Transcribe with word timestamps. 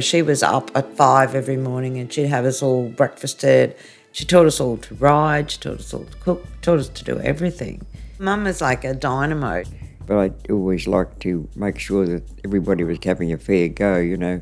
She 0.00 0.22
was 0.22 0.44
up 0.44 0.70
at 0.76 0.96
five 0.96 1.34
every 1.34 1.56
morning 1.56 1.98
and 1.98 2.12
she'd 2.12 2.26
have 2.26 2.44
us 2.44 2.62
all 2.62 2.88
breakfasted. 2.88 3.74
She 4.12 4.24
taught 4.24 4.46
us 4.46 4.60
all 4.60 4.76
to 4.76 4.94
ride, 4.94 5.50
she 5.50 5.58
taught 5.58 5.80
us 5.80 5.92
all 5.92 6.04
to 6.04 6.16
cook, 6.18 6.46
taught 6.62 6.78
us 6.78 6.88
to 6.88 7.04
do 7.04 7.18
everything. 7.18 7.84
Mum 8.20 8.44
was 8.44 8.60
like 8.60 8.84
a 8.84 8.94
dynamo. 8.94 9.64
But 10.06 10.18
I 10.18 10.52
always 10.52 10.86
liked 10.86 11.20
to 11.20 11.48
make 11.56 11.80
sure 11.80 12.06
that 12.06 12.22
everybody 12.44 12.84
was 12.84 12.98
having 13.02 13.32
a 13.32 13.38
fair 13.38 13.68
go, 13.68 13.96
you 13.96 14.16
know. 14.16 14.40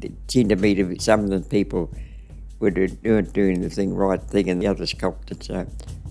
It 0.00 0.12
seemed 0.28 0.48
to 0.48 0.56
me 0.56 0.74
that 0.82 1.02
some 1.02 1.24
of 1.24 1.30
the 1.30 1.40
people 1.40 1.90
were 2.58 2.72
weren't 3.04 3.32
doing 3.34 3.60
the 3.60 3.70
thing 3.70 3.94
right 3.94 4.22
thing 4.22 4.48
and 4.48 4.62
the 4.62 4.66
others 4.66 4.94
it, 4.94 5.44
so 5.44 5.66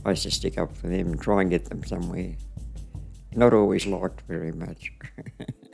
I 0.06 0.12
used 0.12 0.24
to 0.24 0.32
stick 0.32 0.60
up 0.60 0.78
for 0.78 0.88
them 0.88 1.08
and 1.08 1.20
try 1.20 1.42
and 1.42 1.50
get 1.50 1.66
them 1.66 1.84
somewhere. 1.84 2.36
Not 3.36 3.54
always 3.54 3.88
liked 3.88 4.22
very 4.28 4.52
much. 4.52 4.92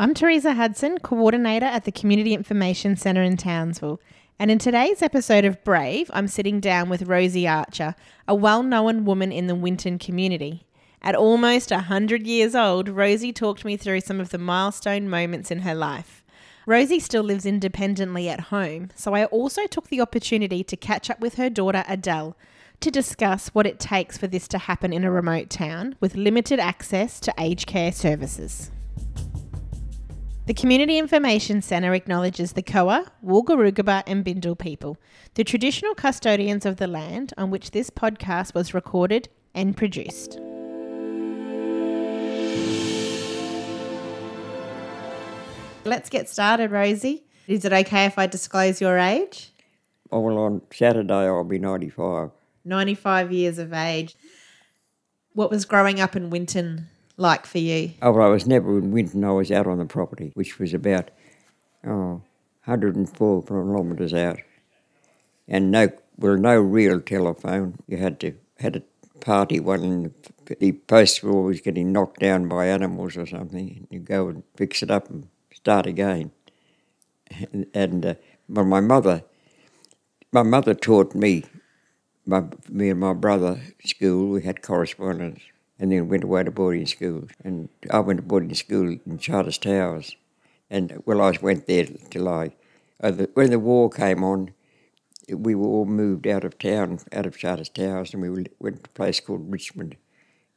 I'm 0.00 0.14
Teresa 0.14 0.54
Hudson, 0.54 0.98
Coordinator 0.98 1.66
at 1.66 1.82
the 1.82 1.90
Community 1.90 2.32
Information 2.32 2.94
Centre 2.94 3.24
in 3.24 3.36
Townsville. 3.36 4.00
And 4.38 4.48
in 4.48 4.58
today's 4.60 5.02
episode 5.02 5.44
of 5.44 5.64
Brave, 5.64 6.08
I'm 6.14 6.28
sitting 6.28 6.60
down 6.60 6.88
with 6.88 7.08
Rosie 7.08 7.48
Archer, 7.48 7.96
a 8.28 8.32
well 8.32 8.62
known 8.62 9.04
woman 9.04 9.32
in 9.32 9.48
the 9.48 9.56
Winton 9.56 9.98
community. 9.98 10.64
At 11.02 11.16
almost 11.16 11.72
100 11.72 12.28
years 12.28 12.54
old, 12.54 12.88
Rosie 12.88 13.32
talked 13.32 13.64
me 13.64 13.76
through 13.76 14.02
some 14.02 14.20
of 14.20 14.28
the 14.30 14.38
milestone 14.38 15.08
moments 15.10 15.50
in 15.50 15.62
her 15.62 15.74
life. 15.74 16.22
Rosie 16.64 17.00
still 17.00 17.24
lives 17.24 17.44
independently 17.44 18.28
at 18.28 18.52
home, 18.52 18.90
so 18.94 19.16
I 19.16 19.24
also 19.24 19.66
took 19.66 19.88
the 19.88 20.00
opportunity 20.00 20.62
to 20.62 20.76
catch 20.76 21.10
up 21.10 21.18
with 21.18 21.34
her 21.34 21.50
daughter 21.50 21.82
Adele 21.88 22.36
to 22.78 22.92
discuss 22.92 23.48
what 23.48 23.66
it 23.66 23.80
takes 23.80 24.16
for 24.16 24.28
this 24.28 24.46
to 24.46 24.58
happen 24.58 24.92
in 24.92 25.02
a 25.02 25.10
remote 25.10 25.50
town 25.50 25.96
with 25.98 26.14
limited 26.14 26.60
access 26.60 27.18
to 27.18 27.34
aged 27.36 27.66
care 27.66 27.90
services. 27.90 28.70
The 30.48 30.54
Community 30.54 30.96
Information 30.96 31.60
Centre 31.60 31.92
acknowledges 31.92 32.54
the 32.54 32.62
Koa, 32.62 33.12
Wulgurukaba, 33.22 34.02
and 34.06 34.24
Bindal 34.24 34.58
people, 34.58 34.96
the 35.34 35.44
traditional 35.44 35.94
custodians 35.94 36.64
of 36.64 36.78
the 36.78 36.86
land 36.86 37.34
on 37.36 37.50
which 37.50 37.72
this 37.72 37.90
podcast 37.90 38.54
was 38.54 38.72
recorded 38.72 39.28
and 39.54 39.76
produced. 39.76 40.38
Let's 45.84 46.08
get 46.08 46.30
started, 46.30 46.70
Rosie. 46.70 47.24
Is 47.46 47.66
it 47.66 47.74
okay 47.74 48.06
if 48.06 48.18
I 48.18 48.26
disclose 48.26 48.80
your 48.80 48.96
age? 48.96 49.52
Oh, 50.10 50.20
well, 50.20 50.38
on 50.38 50.62
Saturday 50.72 51.26
I'll 51.26 51.44
be 51.44 51.58
95. 51.58 52.30
95 52.64 53.32
years 53.32 53.58
of 53.58 53.74
age. 53.74 54.16
What 55.34 55.50
was 55.50 55.66
growing 55.66 56.00
up 56.00 56.16
in 56.16 56.30
Winton 56.30 56.88
like 57.18 57.44
for 57.44 57.58
you? 57.58 57.92
Oh, 58.00 58.12
well, 58.12 58.26
I 58.26 58.30
was 58.30 58.46
never 58.46 58.78
in 58.78 58.92
Winton. 58.92 59.24
I 59.24 59.32
was 59.32 59.50
out 59.50 59.66
on 59.66 59.78
the 59.78 59.84
property, 59.84 60.30
which 60.34 60.58
was 60.58 60.72
about 60.72 61.10
oh, 61.86 62.22
104 62.64 63.42
kilometres 63.42 64.14
out. 64.14 64.38
And 65.46 65.70
no, 65.70 65.88
well, 66.16 66.36
no 66.36 66.58
real 66.58 67.00
telephone. 67.00 67.78
You 67.86 67.98
had 67.98 68.20
to 68.20 68.34
had 68.58 68.76
a 68.76 68.82
party 69.20 69.60
one, 69.60 69.82
and 69.82 70.14
the 70.58 70.72
posts 70.72 71.22
were 71.22 71.32
always 71.32 71.60
getting 71.60 71.92
knocked 71.92 72.20
down 72.20 72.48
by 72.48 72.66
animals 72.66 73.16
or 73.16 73.26
something. 73.26 73.86
You 73.90 74.00
go 74.00 74.28
and 74.28 74.42
fix 74.56 74.82
it 74.82 74.90
up 74.90 75.10
and 75.10 75.28
start 75.52 75.86
again. 75.86 76.30
And, 77.74 78.06
uh, 78.06 78.14
well, 78.48 78.64
my 78.64 78.80
mother, 78.80 79.22
my 80.32 80.42
mother 80.42 80.72
taught 80.72 81.14
me, 81.14 81.44
my, 82.24 82.44
me 82.70 82.88
and 82.88 82.98
my 82.98 83.12
brother 83.12 83.60
school. 83.84 84.30
We 84.30 84.44
had 84.44 84.62
correspondence 84.62 85.42
and 85.78 85.92
then 85.92 86.08
went 86.08 86.24
away 86.24 86.44
to 86.44 86.50
boarding 86.50 86.86
school. 86.86 87.28
And 87.44 87.68
I 87.90 88.00
went 88.00 88.18
to 88.18 88.22
boarding 88.22 88.54
school 88.54 88.98
in 89.04 89.18
Charters 89.18 89.58
Towers. 89.58 90.16
And 90.70 91.02
well, 91.06 91.20
I 91.20 91.36
went 91.40 91.66
there 91.66 91.86
till 92.10 92.28
I, 92.28 92.54
uh, 93.02 93.12
when 93.34 93.50
the 93.50 93.58
war 93.58 93.88
came 93.88 94.22
on, 94.24 94.52
we 95.28 95.54
were 95.54 95.66
all 95.66 95.84
moved 95.84 96.26
out 96.26 96.44
of 96.44 96.58
town, 96.58 97.00
out 97.12 97.26
of 97.26 97.36
Charters 97.36 97.68
Towers, 97.68 98.12
and 98.12 98.22
we 98.22 98.46
went 98.58 98.84
to 98.84 98.90
a 98.90 98.94
place 98.94 99.20
called 99.20 99.52
Richmond 99.52 99.96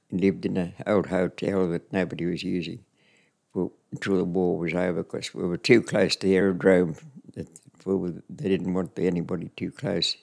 and 0.10 0.22
lived 0.22 0.46
in 0.46 0.58
an 0.58 0.74
old 0.88 1.08
hotel 1.08 1.68
that 1.70 1.92
nobody 1.92 2.26
was 2.26 2.44
using 2.44 2.84
for, 3.54 3.72
until 3.92 4.18
the 4.18 4.24
war 4.24 4.58
was 4.58 4.74
over 4.74 5.04
because 5.04 5.34
we 5.34 5.44
were 5.44 5.58
too 5.58 5.82
close 5.82 6.16
to 6.18 6.28
the 6.28 6.36
aerodrome. 6.36 6.96
That, 7.36 7.48
they 8.30 8.50
didn't 8.50 8.74
want 8.74 8.98
anybody 9.00 9.50
too 9.56 9.72
close 9.72 10.16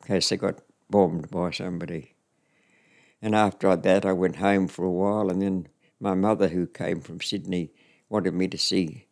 in 0.00 0.06
case 0.08 0.28
they 0.28 0.36
got 0.36 0.58
bombed 0.90 1.30
by 1.30 1.50
somebody. 1.52 2.15
And 3.22 3.34
after 3.34 3.74
that, 3.74 4.04
I 4.04 4.12
went 4.12 4.36
home 4.36 4.68
for 4.68 4.84
a 4.84 4.90
while, 4.90 5.30
and 5.30 5.40
then 5.40 5.68
my 6.00 6.14
mother, 6.14 6.48
who 6.48 6.66
came 6.66 7.00
from 7.00 7.20
Sydney, 7.20 7.72
wanted 8.08 8.34
me 8.34 8.48
to 8.48 8.58
see 8.58 9.06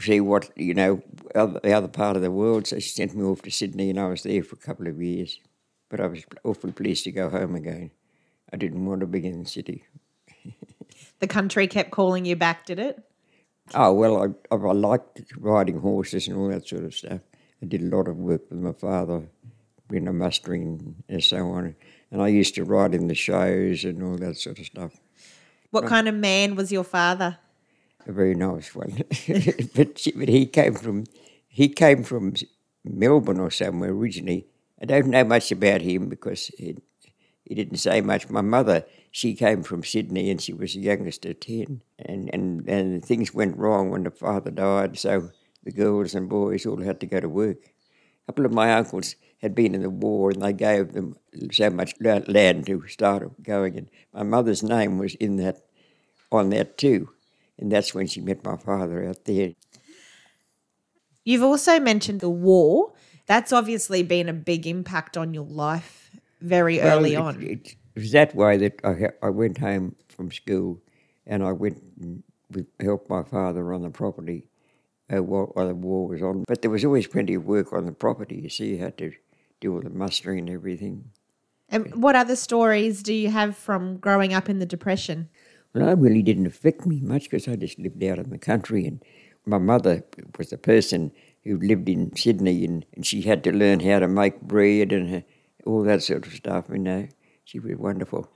see 0.00 0.20
what 0.20 0.50
you 0.56 0.74
know 0.74 1.02
other, 1.34 1.60
the 1.62 1.72
other 1.72 1.88
part 1.88 2.16
of 2.16 2.22
the 2.22 2.30
world. 2.30 2.66
So 2.66 2.78
she 2.78 2.88
sent 2.88 3.14
me 3.14 3.24
off 3.24 3.42
to 3.42 3.50
Sydney, 3.50 3.90
and 3.90 4.00
I 4.00 4.06
was 4.06 4.22
there 4.22 4.42
for 4.42 4.56
a 4.56 4.58
couple 4.58 4.86
of 4.86 5.00
years. 5.00 5.38
But 5.88 6.00
I 6.00 6.06
was 6.06 6.24
awfully 6.42 6.72
pleased 6.72 7.04
to 7.04 7.12
go 7.12 7.28
home 7.28 7.54
again. 7.54 7.90
I 8.52 8.56
didn't 8.56 8.84
want 8.84 9.00
to 9.00 9.06
be 9.06 9.24
in 9.26 9.44
the 9.44 9.48
city. 9.48 9.84
the 11.20 11.26
country 11.26 11.66
kept 11.66 11.90
calling 11.90 12.24
you 12.24 12.36
back, 12.36 12.66
did 12.66 12.78
it? 12.78 13.02
Oh 13.74 13.92
well, 13.92 14.22
I, 14.22 14.54
I 14.54 14.56
liked 14.56 15.22
riding 15.38 15.80
horses 15.80 16.28
and 16.28 16.36
all 16.36 16.48
that 16.48 16.66
sort 16.66 16.84
of 16.84 16.94
stuff. 16.94 17.20
I 17.62 17.66
did 17.66 17.82
a 17.82 17.96
lot 17.96 18.08
of 18.08 18.16
work 18.16 18.50
with 18.50 18.58
my 18.58 18.72
father, 18.72 19.28
you 19.94 20.00
know, 20.00 20.12
mustering 20.12 20.96
and 21.08 21.22
so 21.22 21.50
on. 21.50 21.76
And 22.10 22.22
I 22.22 22.28
used 22.28 22.54
to 22.56 22.64
ride 22.64 22.94
in 22.94 23.08
the 23.08 23.14
shows 23.14 23.84
and 23.84 24.02
all 24.02 24.16
that 24.18 24.36
sort 24.36 24.58
of 24.58 24.66
stuff. 24.66 24.92
What 25.70 25.86
kind 25.86 26.08
of 26.08 26.14
man 26.14 26.54
was 26.54 26.70
your 26.70 26.84
father? 26.84 27.38
A 28.06 28.12
very 28.12 28.34
nice 28.34 28.74
one, 28.74 29.02
but, 29.74 30.06
but 30.14 30.28
he 30.28 30.46
came 30.46 30.74
from 30.74 31.04
he 31.48 31.68
came 31.68 32.02
from 32.02 32.34
Melbourne 32.84 33.40
or 33.40 33.50
somewhere 33.50 33.90
originally. 33.90 34.46
I 34.80 34.86
don't 34.86 35.06
know 35.06 35.24
much 35.24 35.52
about 35.52 35.80
him 35.80 36.08
because 36.08 36.48
he, 36.58 36.76
he 37.44 37.54
didn't 37.54 37.78
say 37.78 38.00
much. 38.00 38.28
My 38.28 38.40
mother, 38.40 38.84
she 39.10 39.34
came 39.34 39.62
from 39.62 39.84
Sydney 39.84 40.30
and 40.30 40.40
she 40.40 40.52
was 40.52 40.74
the 40.74 40.80
youngest 40.80 41.24
of 41.24 41.40
10. 41.40 41.82
And, 41.98 42.30
and, 42.32 42.68
and 42.68 43.04
things 43.04 43.32
went 43.32 43.56
wrong 43.56 43.90
when 43.90 44.02
the 44.02 44.10
father 44.10 44.50
died, 44.50 44.98
so 44.98 45.30
the 45.62 45.72
girls 45.72 46.14
and 46.14 46.28
boys 46.28 46.66
all 46.66 46.82
had 46.82 47.00
to 47.00 47.06
go 47.06 47.20
to 47.20 47.28
work. 47.28 47.58
A 47.64 48.32
couple 48.32 48.46
of 48.46 48.52
my 48.52 48.74
uncles 48.74 49.16
had 49.44 49.54
been 49.54 49.74
in 49.74 49.82
the 49.82 49.90
war 49.90 50.30
and 50.30 50.40
they 50.40 50.54
gave 50.54 50.94
them 50.94 51.16
so 51.52 51.68
much 51.68 51.92
land 52.00 52.66
to 52.66 52.82
start 52.88 53.42
going. 53.42 53.76
And 53.76 53.90
my 54.14 54.22
mother's 54.22 54.62
name 54.62 54.96
was 54.96 55.14
in 55.16 55.36
that, 55.36 55.58
on 56.32 56.48
that 56.48 56.78
too. 56.78 57.10
And 57.58 57.70
that's 57.70 57.94
when 57.94 58.06
she 58.06 58.22
met 58.22 58.42
my 58.42 58.56
father 58.56 59.06
out 59.06 59.26
there. 59.26 59.52
You've 61.24 61.42
also 61.42 61.78
mentioned 61.78 62.20
the 62.20 62.30
war. 62.30 62.94
That's 63.26 63.52
obviously 63.52 64.02
been 64.02 64.30
a 64.30 64.32
big 64.32 64.66
impact 64.66 65.18
on 65.18 65.34
your 65.34 65.44
life 65.44 66.10
very 66.40 66.78
well, 66.78 66.98
early 66.98 67.12
it, 67.12 67.18
on. 67.18 67.42
It, 67.42 67.76
it, 67.94 68.00
was 68.00 68.12
that 68.12 68.34
way 68.34 68.56
that 68.56 68.80
I, 68.82 69.26
I 69.26 69.28
went 69.28 69.58
home 69.58 69.94
from 70.08 70.32
school 70.32 70.80
and 71.26 71.44
I 71.44 71.52
went 71.52 71.82
and 72.00 72.22
helped 72.80 73.10
my 73.10 73.22
father 73.24 73.74
on 73.74 73.82
the 73.82 73.90
property 73.90 74.48
uh, 75.12 75.22
while, 75.22 75.50
while 75.52 75.68
the 75.68 75.74
war 75.74 76.08
was 76.08 76.22
on. 76.22 76.44
But 76.46 76.62
there 76.62 76.70
was 76.70 76.84
always 76.84 77.06
plenty 77.06 77.34
of 77.34 77.44
work 77.44 77.74
on 77.74 77.84
the 77.84 77.92
property. 77.92 78.36
You 78.36 78.48
see, 78.48 78.70
you 78.70 78.78
had 78.78 78.96
to 78.98 79.12
do 79.64 79.74
all 79.74 79.80
the 79.80 79.90
mustering 79.90 80.40
and 80.40 80.50
everything. 80.50 81.10
And 81.68 82.02
what 82.02 82.14
other 82.14 82.36
stories 82.36 83.02
do 83.02 83.14
you 83.14 83.30
have 83.30 83.56
from 83.56 83.96
growing 83.96 84.34
up 84.34 84.48
in 84.48 84.58
the 84.58 84.66
Depression? 84.66 85.28
Well, 85.74 85.86
that 85.86 85.98
really 85.98 86.22
didn't 86.22 86.46
affect 86.46 86.86
me 86.86 87.00
much 87.00 87.24
because 87.24 87.48
I 87.48 87.56
just 87.56 87.78
lived 87.78 88.04
out 88.04 88.18
in 88.18 88.30
the 88.30 88.38
country 88.38 88.86
and 88.86 89.02
my 89.46 89.58
mother 89.58 90.04
was 90.38 90.52
a 90.52 90.58
person 90.58 91.10
who 91.42 91.58
lived 91.58 91.88
in 91.88 92.14
Sydney 92.14 92.64
and, 92.64 92.86
and 92.94 93.04
she 93.04 93.22
had 93.22 93.42
to 93.44 93.52
learn 93.52 93.80
how 93.80 93.98
to 93.98 94.08
make 94.08 94.40
bread 94.42 94.92
and 94.92 95.16
uh, 95.16 95.20
all 95.66 95.82
that 95.82 96.02
sort 96.02 96.26
of 96.26 96.32
stuff. 96.32 96.66
You 96.70 96.78
know, 96.78 97.08
she 97.44 97.58
was 97.58 97.76
wonderful. 97.76 98.28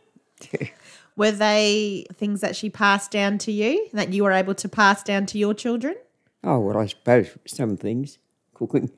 were 1.17 1.31
they 1.31 2.07
things 2.15 2.41
that 2.41 2.57
she 2.57 2.71
passed 2.71 3.11
down 3.11 3.39
to 3.39 3.53
you 3.53 3.89
that 3.93 4.13
you 4.13 4.25
were 4.25 4.33
able 4.33 4.55
to 4.55 4.69
pass 4.69 5.03
down 5.03 5.27
to 5.27 5.39
your 5.39 5.55
children? 5.55 5.95
Oh, 6.43 6.59
well, 6.61 6.79
I 6.79 6.87
suppose 6.87 7.37
some 7.47 7.77
things, 7.77 8.19
cooking. 8.55 8.91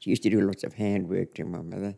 She 0.00 0.10
used 0.10 0.22
to 0.24 0.30
do 0.30 0.40
lots 0.40 0.64
of 0.64 0.74
handwork 0.74 1.34
to 1.34 1.44
my 1.44 1.60
mother. 1.60 1.94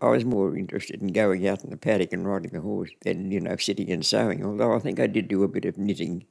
I 0.00 0.08
was 0.08 0.24
more 0.24 0.56
interested 0.56 1.00
in 1.00 1.08
going 1.08 1.46
out 1.48 1.64
in 1.64 1.70
the 1.70 1.76
paddock 1.76 2.12
and 2.12 2.26
riding 2.26 2.52
the 2.52 2.60
horse 2.60 2.90
than, 3.02 3.30
you 3.30 3.40
know, 3.40 3.56
sitting 3.56 3.90
and 3.90 4.04
sewing, 4.04 4.44
although 4.44 4.74
I 4.74 4.78
think 4.78 5.00
I 5.00 5.06
did 5.06 5.28
do 5.28 5.42
a 5.42 5.48
bit 5.48 5.64
of 5.64 5.78
knitting. 5.78 6.26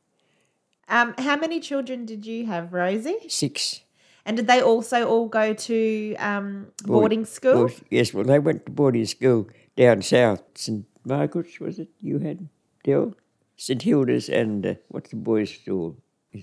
Um, 0.87 1.15
how 1.17 1.35
many 1.35 1.59
children 1.59 2.05
did 2.05 2.25
you 2.25 2.45
have, 2.45 2.71
Rosie? 2.71 3.17
Six. 3.27 3.81
And 4.25 4.37
did 4.37 4.47
they 4.47 4.61
also 4.61 5.07
all 5.07 5.27
go 5.27 5.53
to 5.53 6.15
um, 6.17 6.67
boarding 6.83 7.25
school? 7.25 7.65
Well, 7.65 7.73
yes, 7.89 8.13
well, 8.13 8.23
they 8.23 8.39
went 8.39 8.65
to 8.67 8.71
boarding 8.71 9.05
school 9.05 9.47
down 9.75 10.01
south. 10.01 10.43
St 10.55 10.85
Margaret's, 11.03 11.59
was 11.59 11.79
it 11.79 11.89
you 11.99 12.19
had, 12.19 12.47
Dell? 12.83 13.15
St 13.57 13.81
Hilda's 13.81 14.29
and 14.29 14.65
uh, 14.65 14.73
what's 14.89 15.09
the 15.09 15.15
boys' 15.15 15.55
school? 15.55 15.97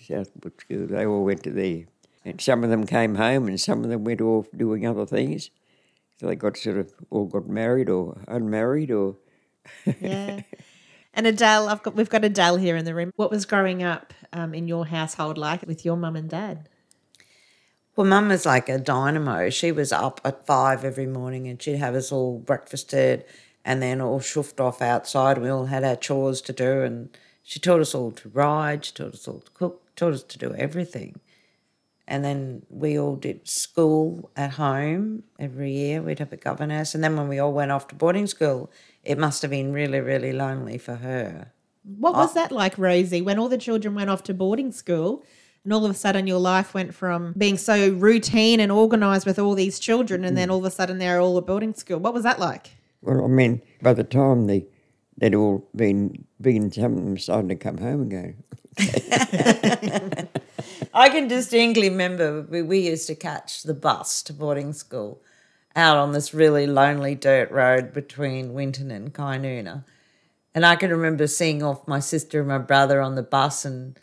Southport 0.07 0.61
School. 0.61 0.87
They 0.87 1.07
all 1.07 1.25
went 1.25 1.43
to 1.45 1.51
there. 1.51 1.85
And 2.25 2.41
some 2.41 2.65
of 2.65 2.71
them 2.71 2.87
came 2.87 3.15
home 3.15 3.49
and 3.49 3.61
some 3.61 3.83
of 3.83 3.91
them 3.91 4.05
went 4.05 4.21
off 4.21 4.47
doing 4.55 4.87
other 4.87 5.07
things. 5.07 5.51
So 6.19 6.27
they 6.27 6.37
got 6.37 6.57
sort 6.57 6.77
of 6.77 6.93
all 7.09 7.27
got 7.27 7.49
married 7.49 7.89
or 7.89 8.23
unmarried 8.29 8.91
or. 8.91 9.17
yeah. 10.01 10.43
And 11.15 11.27
Adele, 11.27 11.69
I've 11.69 11.83
got 11.83 11.97
we've 11.97 12.11
got 12.11 12.25
Adele 12.25 12.57
here 12.57 12.77
in 12.77 12.85
the 12.85 12.95
room. 12.95 13.13
What 13.17 13.31
was 13.31 13.47
growing 13.47 13.83
up 13.83 14.13
um, 14.33 14.55
in 14.55 14.69
your 14.69 14.87
household 14.87 15.39
like 15.39 15.67
with 15.67 15.85
your 15.85 15.97
mum 15.97 16.17
and 16.17 16.29
dad? 16.29 16.69
Well, 17.97 18.07
mum 18.07 18.29
was 18.29 18.47
like 18.47 18.69
a 18.69 18.79
dynamo. 18.79 19.51
She 19.51 19.73
was 19.73 19.93
up 19.93 20.21
at 20.25 20.47
five 20.47 20.85
every 20.85 21.07
morning 21.07 21.49
and 21.49 21.61
she'd 21.61 21.77
have 21.77 21.95
us 21.95 22.13
all 22.13 22.39
breakfasted 22.39 23.25
and 23.65 23.83
then 23.83 24.01
all 24.01 24.21
shoofed 24.21 24.61
off 24.61 24.81
outside. 24.81 25.39
We 25.39 25.49
all 25.49 25.67
had 25.67 25.85
our 25.85 25.97
chores 25.97 26.41
to 26.43 26.53
do 26.53 26.83
and 26.83 27.17
she 27.43 27.59
taught 27.59 27.81
us 27.81 27.95
all 27.95 28.13
to 28.13 28.29
ride, 28.29 28.85
she 28.85 28.93
taught 28.93 29.15
us 29.15 29.27
all 29.27 29.41
to 29.41 29.51
cook, 29.53 29.83
taught 29.97 30.15
us 30.15 30.23
to 30.23 30.39
do 30.39 30.55
everything. 30.55 31.21
And 32.11 32.25
then 32.25 32.67
we 32.69 32.99
all 32.99 33.15
did 33.15 33.49
school 33.49 34.33
at 34.37 34.51
home 34.51 35.23
every 35.39 35.71
year. 35.71 36.03
We'd 36.03 36.19
have 36.19 36.33
a 36.33 36.37
governess. 36.37 36.93
And 36.93 37.05
then 37.05 37.17
when 37.17 37.29
we 37.29 37.39
all 37.39 37.53
went 37.53 37.71
off 37.71 37.87
to 37.87 37.95
boarding 37.95 38.27
school, 38.27 38.69
it 39.05 39.17
must 39.17 39.43
have 39.43 39.53
been 39.53 39.73
really, 39.73 40.01
really 40.01 40.33
lonely 40.33 40.77
for 40.77 40.97
her. 40.97 41.53
What 41.85 42.15
was 42.15 42.35
that 42.35 42.51
like, 42.51 42.77
Rosie, 42.77 43.23
when 43.23 43.39
all 43.39 43.49
the 43.49 43.57
children 43.57 43.95
went 43.95 44.11
off 44.11 44.25
to 44.25 44.35
boarding 44.35 44.73
school 44.73 45.25
and 45.63 45.73
all 45.73 45.85
of 45.85 45.91
a 45.93 45.95
sudden 45.95 46.27
your 46.27 46.41
life 46.41 46.75
went 46.75 46.95
from 46.95 47.33
being 47.39 47.57
so 47.57 47.91
routine 47.91 48.59
and 48.59 48.73
organised 48.73 49.25
with 49.25 49.39
all 49.39 49.55
these 49.55 49.79
children 49.79 50.25
and 50.25 50.37
then 50.37 50.51
all 50.51 50.59
of 50.59 50.65
a 50.65 50.71
sudden 50.73 50.99
they're 50.99 51.21
all 51.21 51.39
at 51.39 51.47
boarding 51.47 51.75
school? 51.75 52.01
What 52.01 52.13
was 52.13 52.25
that 52.25 52.41
like? 52.41 52.73
Well, 53.03 53.25
I 53.25 53.29
mean, 53.29 53.63
by 53.83 53.95
the 53.95 54.03
time 54.03 54.49
they, 54.49 54.67
they'd 55.17 55.37
all 55.37 55.69
been, 55.77 56.25
been 56.41 56.73
some 56.73 56.99
of 56.99 57.05
them 57.05 57.19
starting 57.19 57.51
to 57.51 57.55
come 57.55 57.79
home 57.79 58.03
again. 58.03 58.43
I 60.93 61.09
can 61.09 61.29
distinctly 61.29 61.89
remember 61.89 62.43
we, 62.43 62.63
we 62.63 62.79
used 62.81 63.07
to 63.07 63.15
catch 63.15 63.63
the 63.63 63.75
bus 63.75 64.23
to 64.25 64.33
boarding 64.33 64.73
school 64.73 65.23
out 65.77 65.97
on 65.97 66.13
this 66.13 66.35
really 66.35 66.67
lonely 66.67 67.15
dirt 67.15 67.51
road 67.51 67.93
between 67.93 68.55
Winton 68.55 68.91
and 68.91 69.15
Kynuna. 69.15 69.85
And 70.53 70.67
I 70.67 70.75
can 70.75 70.91
remember 70.91 71.29
seeing 71.29 71.63
off 71.63 71.87
my 71.87 72.01
sister 72.01 72.41
and 72.41 72.49
my 72.49 72.59
brother 72.59 73.01
on 73.01 73.15
the 73.15 73.23
bus 73.23 73.65
and 73.65 73.97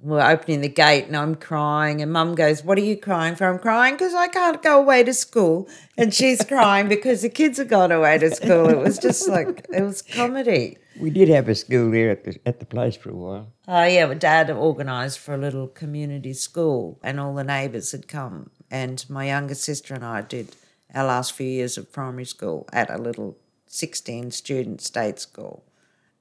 we're 0.00 0.22
opening 0.22 0.60
the 0.60 0.68
gate 0.68 1.06
and 1.06 1.16
I'm 1.16 1.34
crying 1.34 2.00
and 2.00 2.12
mum 2.12 2.36
goes, 2.36 2.62
What 2.62 2.78
are 2.78 2.82
you 2.82 2.96
crying 2.96 3.34
for? 3.34 3.48
I'm 3.48 3.58
crying 3.58 3.94
because 3.94 4.14
I 4.14 4.28
can't 4.28 4.62
go 4.62 4.78
away 4.78 5.02
to 5.02 5.12
school. 5.12 5.68
And 5.96 6.14
she's 6.14 6.44
crying 6.44 6.88
because 6.88 7.22
the 7.22 7.28
kids 7.28 7.58
have 7.58 7.66
gone 7.66 7.90
away 7.90 8.18
to 8.18 8.30
school. 8.32 8.68
It 8.68 8.78
was 8.78 8.98
just 8.98 9.28
like, 9.28 9.66
it 9.72 9.82
was 9.82 10.00
comedy. 10.02 10.78
We 11.00 11.10
did 11.10 11.28
have 11.28 11.48
a 11.48 11.54
school 11.54 11.90
there 11.90 12.10
at 12.10 12.24
the, 12.24 12.38
at 12.46 12.60
the 12.60 12.66
place 12.66 12.96
for 12.96 13.10
a 13.10 13.14
while. 13.14 13.52
Oh, 13.66 13.84
yeah, 13.84 14.06
my 14.06 14.14
dad 14.14 14.50
organised 14.50 15.18
for 15.18 15.34
a 15.34 15.38
little 15.38 15.68
community 15.68 16.32
school 16.32 16.98
and 17.02 17.20
all 17.20 17.34
the 17.34 17.44
neighbours 17.44 17.92
had 17.92 18.08
come. 18.08 18.50
And 18.70 19.04
my 19.08 19.26
younger 19.26 19.54
sister 19.54 19.94
and 19.94 20.04
I 20.04 20.22
did 20.22 20.56
our 20.94 21.04
last 21.04 21.32
few 21.32 21.46
years 21.46 21.78
of 21.78 21.92
primary 21.92 22.24
school 22.24 22.68
at 22.72 22.90
a 22.90 22.98
little 22.98 23.36
16 23.66 24.30
student 24.30 24.80
state 24.80 25.18
school. 25.18 25.64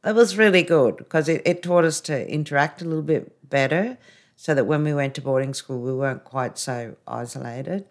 It 0.04 0.16
was 0.16 0.38
really 0.38 0.64
good 0.64 0.98
because 0.98 1.28
it, 1.28 1.42
it 1.46 1.64
taught 1.64 1.84
us 1.84 2.00
to 2.02 2.30
interact 2.32 2.82
a 2.82 2.86
little 2.86 3.02
bit 3.04 3.50
better 3.50 3.98
so 4.36 4.54
that 4.54 4.66
when 4.66 4.84
we 4.84 4.94
went 4.94 5.16
to 5.16 5.22
boarding 5.22 5.54
school, 5.54 5.82
we 5.82 5.94
weren't 5.94 6.24
quite 6.24 6.58
so 6.58 6.96
isolated. 7.08 7.86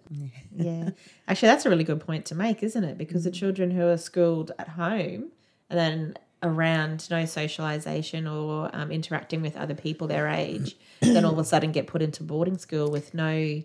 Yeah. 0.54 0.90
Actually, 1.26 1.48
that's 1.48 1.66
a 1.66 1.70
really 1.70 1.84
good 1.84 2.00
point 2.00 2.24
to 2.26 2.36
make, 2.36 2.62
isn't 2.62 2.84
it? 2.84 2.96
Because 2.96 3.24
the 3.24 3.30
mm. 3.30 3.34
children 3.34 3.72
who 3.72 3.88
are 3.88 3.98
schooled 3.98 4.52
at 4.58 4.68
home 4.68 5.32
and 5.68 5.78
then 5.78 6.16
around 6.42 7.08
no 7.10 7.24
socialization 7.24 8.26
or 8.26 8.70
um, 8.72 8.90
interacting 8.90 9.42
with 9.42 9.56
other 9.56 9.74
people 9.74 10.06
their 10.06 10.28
age, 10.28 10.76
then 11.00 11.24
all 11.24 11.32
of 11.32 11.38
a 11.38 11.44
sudden 11.44 11.72
get 11.72 11.86
put 11.86 12.02
into 12.02 12.22
boarding 12.22 12.58
school 12.58 12.90
with 12.90 13.14
no 13.14 13.62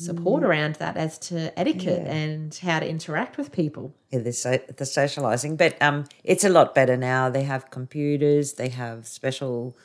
support 0.00 0.42
around 0.42 0.76
that 0.76 0.96
as 0.96 1.18
to 1.18 1.56
etiquette 1.58 2.06
and 2.06 2.54
how 2.62 2.80
to 2.80 2.88
interact 2.88 3.36
with 3.36 3.52
people. 3.52 3.94
Yeah, 4.10 4.20
the, 4.20 4.32
so, 4.32 4.58
the 4.76 4.86
socializing, 4.86 5.56
but 5.56 5.80
um, 5.82 6.06
it's 6.24 6.42
a 6.42 6.48
lot 6.48 6.74
better 6.74 6.96
now. 6.96 7.28
They 7.28 7.42
have 7.42 7.70
computers, 7.70 8.54
they 8.54 8.70
have 8.70 9.06
special 9.06 9.76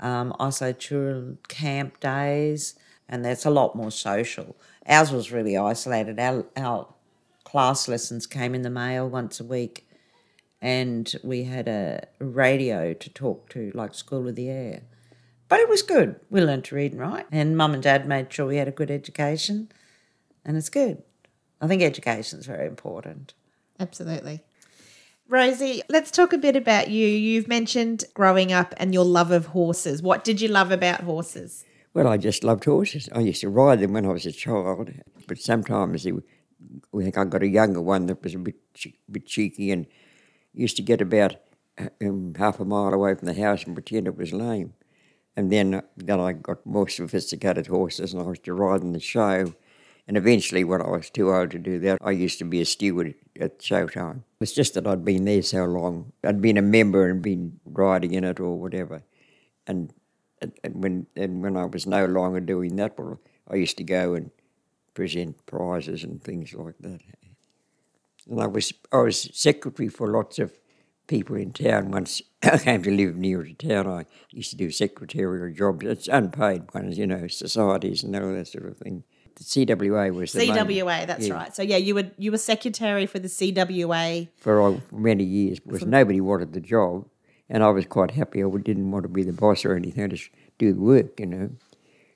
um, 0.00 0.34
isotural 0.40 1.36
camp 1.48 2.00
days, 2.00 2.74
and 3.08 3.24
that's 3.24 3.44
a 3.44 3.50
lot 3.50 3.76
more 3.76 3.90
social. 3.90 4.56
Ours 4.86 5.12
was 5.12 5.30
really 5.30 5.56
isolated. 5.56 6.18
Our, 6.18 6.46
our 6.56 6.88
class 7.44 7.88
lessons 7.88 8.26
came 8.26 8.54
in 8.54 8.62
the 8.62 8.70
mail 8.70 9.08
once 9.08 9.38
a 9.38 9.44
week, 9.44 9.86
and 10.60 11.14
we 11.22 11.44
had 11.44 11.68
a 11.68 12.06
radio 12.18 12.92
to 12.92 13.10
talk 13.10 13.48
to, 13.50 13.70
like 13.74 13.94
School 13.94 14.28
of 14.28 14.36
the 14.36 14.48
Air. 14.48 14.82
But 15.48 15.60
it 15.60 15.68
was 15.68 15.82
good. 15.82 16.20
We 16.28 16.40
learned 16.40 16.64
to 16.64 16.74
read 16.74 16.92
and 16.92 17.00
write, 17.00 17.26
and 17.32 17.56
mum 17.56 17.74
and 17.74 17.82
dad 17.82 18.06
made 18.06 18.32
sure 18.32 18.46
we 18.46 18.56
had 18.56 18.68
a 18.68 18.72
good 18.72 18.90
education, 18.90 19.70
and 20.44 20.56
it's 20.56 20.68
good. 20.68 21.02
I 21.60 21.66
think 21.66 21.82
education 21.82 22.38
is 22.38 22.46
very 22.46 22.66
important. 22.66 23.34
Absolutely. 23.80 24.42
Rosie, 25.28 25.82
let's 25.88 26.10
talk 26.10 26.32
a 26.32 26.38
bit 26.38 26.56
about 26.56 26.88
you. 26.88 27.06
You've 27.06 27.48
mentioned 27.48 28.04
growing 28.14 28.52
up 28.52 28.74
and 28.78 28.94
your 28.94 29.04
love 29.04 29.30
of 29.30 29.46
horses. 29.46 30.02
What 30.02 30.24
did 30.24 30.40
you 30.40 30.48
love 30.48 30.70
about 30.70 31.02
horses? 31.02 31.64
Well, 31.92 32.08
I 32.08 32.16
just 32.16 32.44
loved 32.44 32.64
horses. 32.64 33.08
I 33.12 33.20
used 33.20 33.42
to 33.42 33.48
ride 33.48 33.80
them 33.80 33.92
when 33.92 34.06
I 34.06 34.12
was 34.12 34.26
a 34.26 34.32
child, 34.32 34.90
but 35.26 35.38
sometimes 35.38 36.04
they, 36.04 36.12
we 36.92 37.04
think 37.04 37.18
I 37.18 37.24
got 37.24 37.42
a 37.42 37.48
younger 37.48 37.82
one 37.82 38.06
that 38.06 38.22
was 38.22 38.34
a 38.34 38.38
bit, 38.38 38.56
bit 39.10 39.26
cheeky 39.26 39.70
and 39.70 39.86
used 40.52 40.76
to 40.76 40.82
get 40.82 41.00
about 41.00 41.36
um, 42.00 42.34
half 42.36 42.60
a 42.60 42.64
mile 42.64 42.92
away 42.92 43.14
from 43.14 43.26
the 43.26 43.40
house 43.40 43.64
and 43.64 43.74
pretend 43.74 44.06
it 44.06 44.16
was 44.16 44.32
lame. 44.32 44.74
And 45.36 45.52
then, 45.52 45.82
then 45.96 46.18
I 46.18 46.32
got 46.32 46.66
more 46.66 46.88
sophisticated 46.88 47.68
horses 47.68 48.12
and 48.12 48.22
I 48.22 48.26
was 48.26 48.40
to 48.40 48.52
ride 48.52 48.80
in 48.80 48.92
the 48.92 49.00
show. 49.00 49.54
And 50.08 50.16
eventually, 50.16 50.64
when 50.64 50.80
I 50.80 50.88
was 50.88 51.10
too 51.10 51.32
old 51.32 51.50
to 51.50 51.58
do 51.58 51.78
that, 51.80 51.98
I 52.00 52.12
used 52.12 52.38
to 52.38 52.44
be 52.44 52.60
a 52.60 52.64
steward 52.64 53.14
at 53.38 53.58
showtime. 53.58 54.22
It's 54.40 54.52
just 54.52 54.74
that 54.74 54.86
I'd 54.86 55.04
been 55.04 55.26
there 55.26 55.42
so 55.42 55.64
long. 55.66 56.12
I'd 56.24 56.40
been 56.40 56.56
a 56.56 56.62
member 56.62 57.08
and 57.08 57.20
been 57.20 57.60
riding 57.66 58.14
in 58.14 58.24
it 58.24 58.40
or 58.40 58.58
whatever. 58.58 59.02
And 59.66 59.92
and 60.40 60.52
when 60.64 61.06
and 61.14 61.42
when 61.42 61.56
I 61.56 61.66
was 61.66 61.86
no 61.86 62.06
longer 62.06 62.40
doing 62.40 62.76
that, 62.76 62.98
well, 62.98 63.20
I 63.48 63.56
used 63.56 63.76
to 63.78 63.84
go 63.84 64.14
and 64.14 64.30
present 64.94 65.44
prizes 65.46 66.04
and 66.04 66.22
things 66.22 66.54
like 66.54 66.76
that. 66.80 67.00
And 68.28 68.40
I 68.40 68.46
was 68.46 68.72
I 68.92 68.98
was 68.98 69.30
secretary 69.32 69.88
for 69.88 70.08
lots 70.08 70.38
of 70.38 70.52
people 71.06 71.36
in 71.36 71.52
town. 71.52 71.90
Once 71.90 72.22
I 72.42 72.58
came 72.58 72.82
to 72.82 72.90
live 72.90 73.16
near 73.16 73.42
to 73.42 73.54
town, 73.54 73.86
I 73.86 74.04
used 74.30 74.50
to 74.50 74.56
do 74.56 74.70
secretarial 74.70 75.52
jobs. 75.52 75.84
It's 75.84 76.08
unpaid 76.08 76.72
ones, 76.74 76.98
you 76.98 77.06
know, 77.06 77.26
societies 77.26 78.02
and 78.02 78.14
all 78.14 78.32
that 78.32 78.48
sort 78.48 78.66
of 78.66 78.76
thing. 78.78 79.04
The 79.36 79.44
CWA 79.44 80.12
was 80.12 80.32
the 80.32 80.40
main- 80.40 80.54
CWA, 80.54 81.06
that's 81.06 81.28
yeah. 81.28 81.34
right. 81.34 81.54
So 81.54 81.62
yeah, 81.62 81.76
you 81.76 81.94
were 81.94 82.10
you 82.16 82.32
were 82.32 82.38
secretary 82.38 83.06
for 83.06 83.18
the 83.18 83.28
CWA. 83.28 84.28
for 84.36 84.60
all- 84.60 84.82
many 84.92 85.24
years 85.24 85.60
because 85.60 85.86
nobody 85.86 86.20
wanted 86.20 86.52
the 86.52 86.60
job, 86.60 87.06
and 87.48 87.62
I 87.62 87.70
was 87.70 87.86
quite 87.86 88.12
happy. 88.12 88.42
I 88.42 88.48
didn't 88.48 88.90
want 88.90 89.04
to 89.04 89.08
be 89.08 89.22
the 89.22 89.32
boss 89.32 89.64
or 89.64 89.74
anything. 89.74 90.04
I 90.04 90.08
just 90.08 90.30
do 90.58 90.72
the 90.72 90.80
work, 90.80 91.20
you 91.20 91.26
know. 91.26 91.50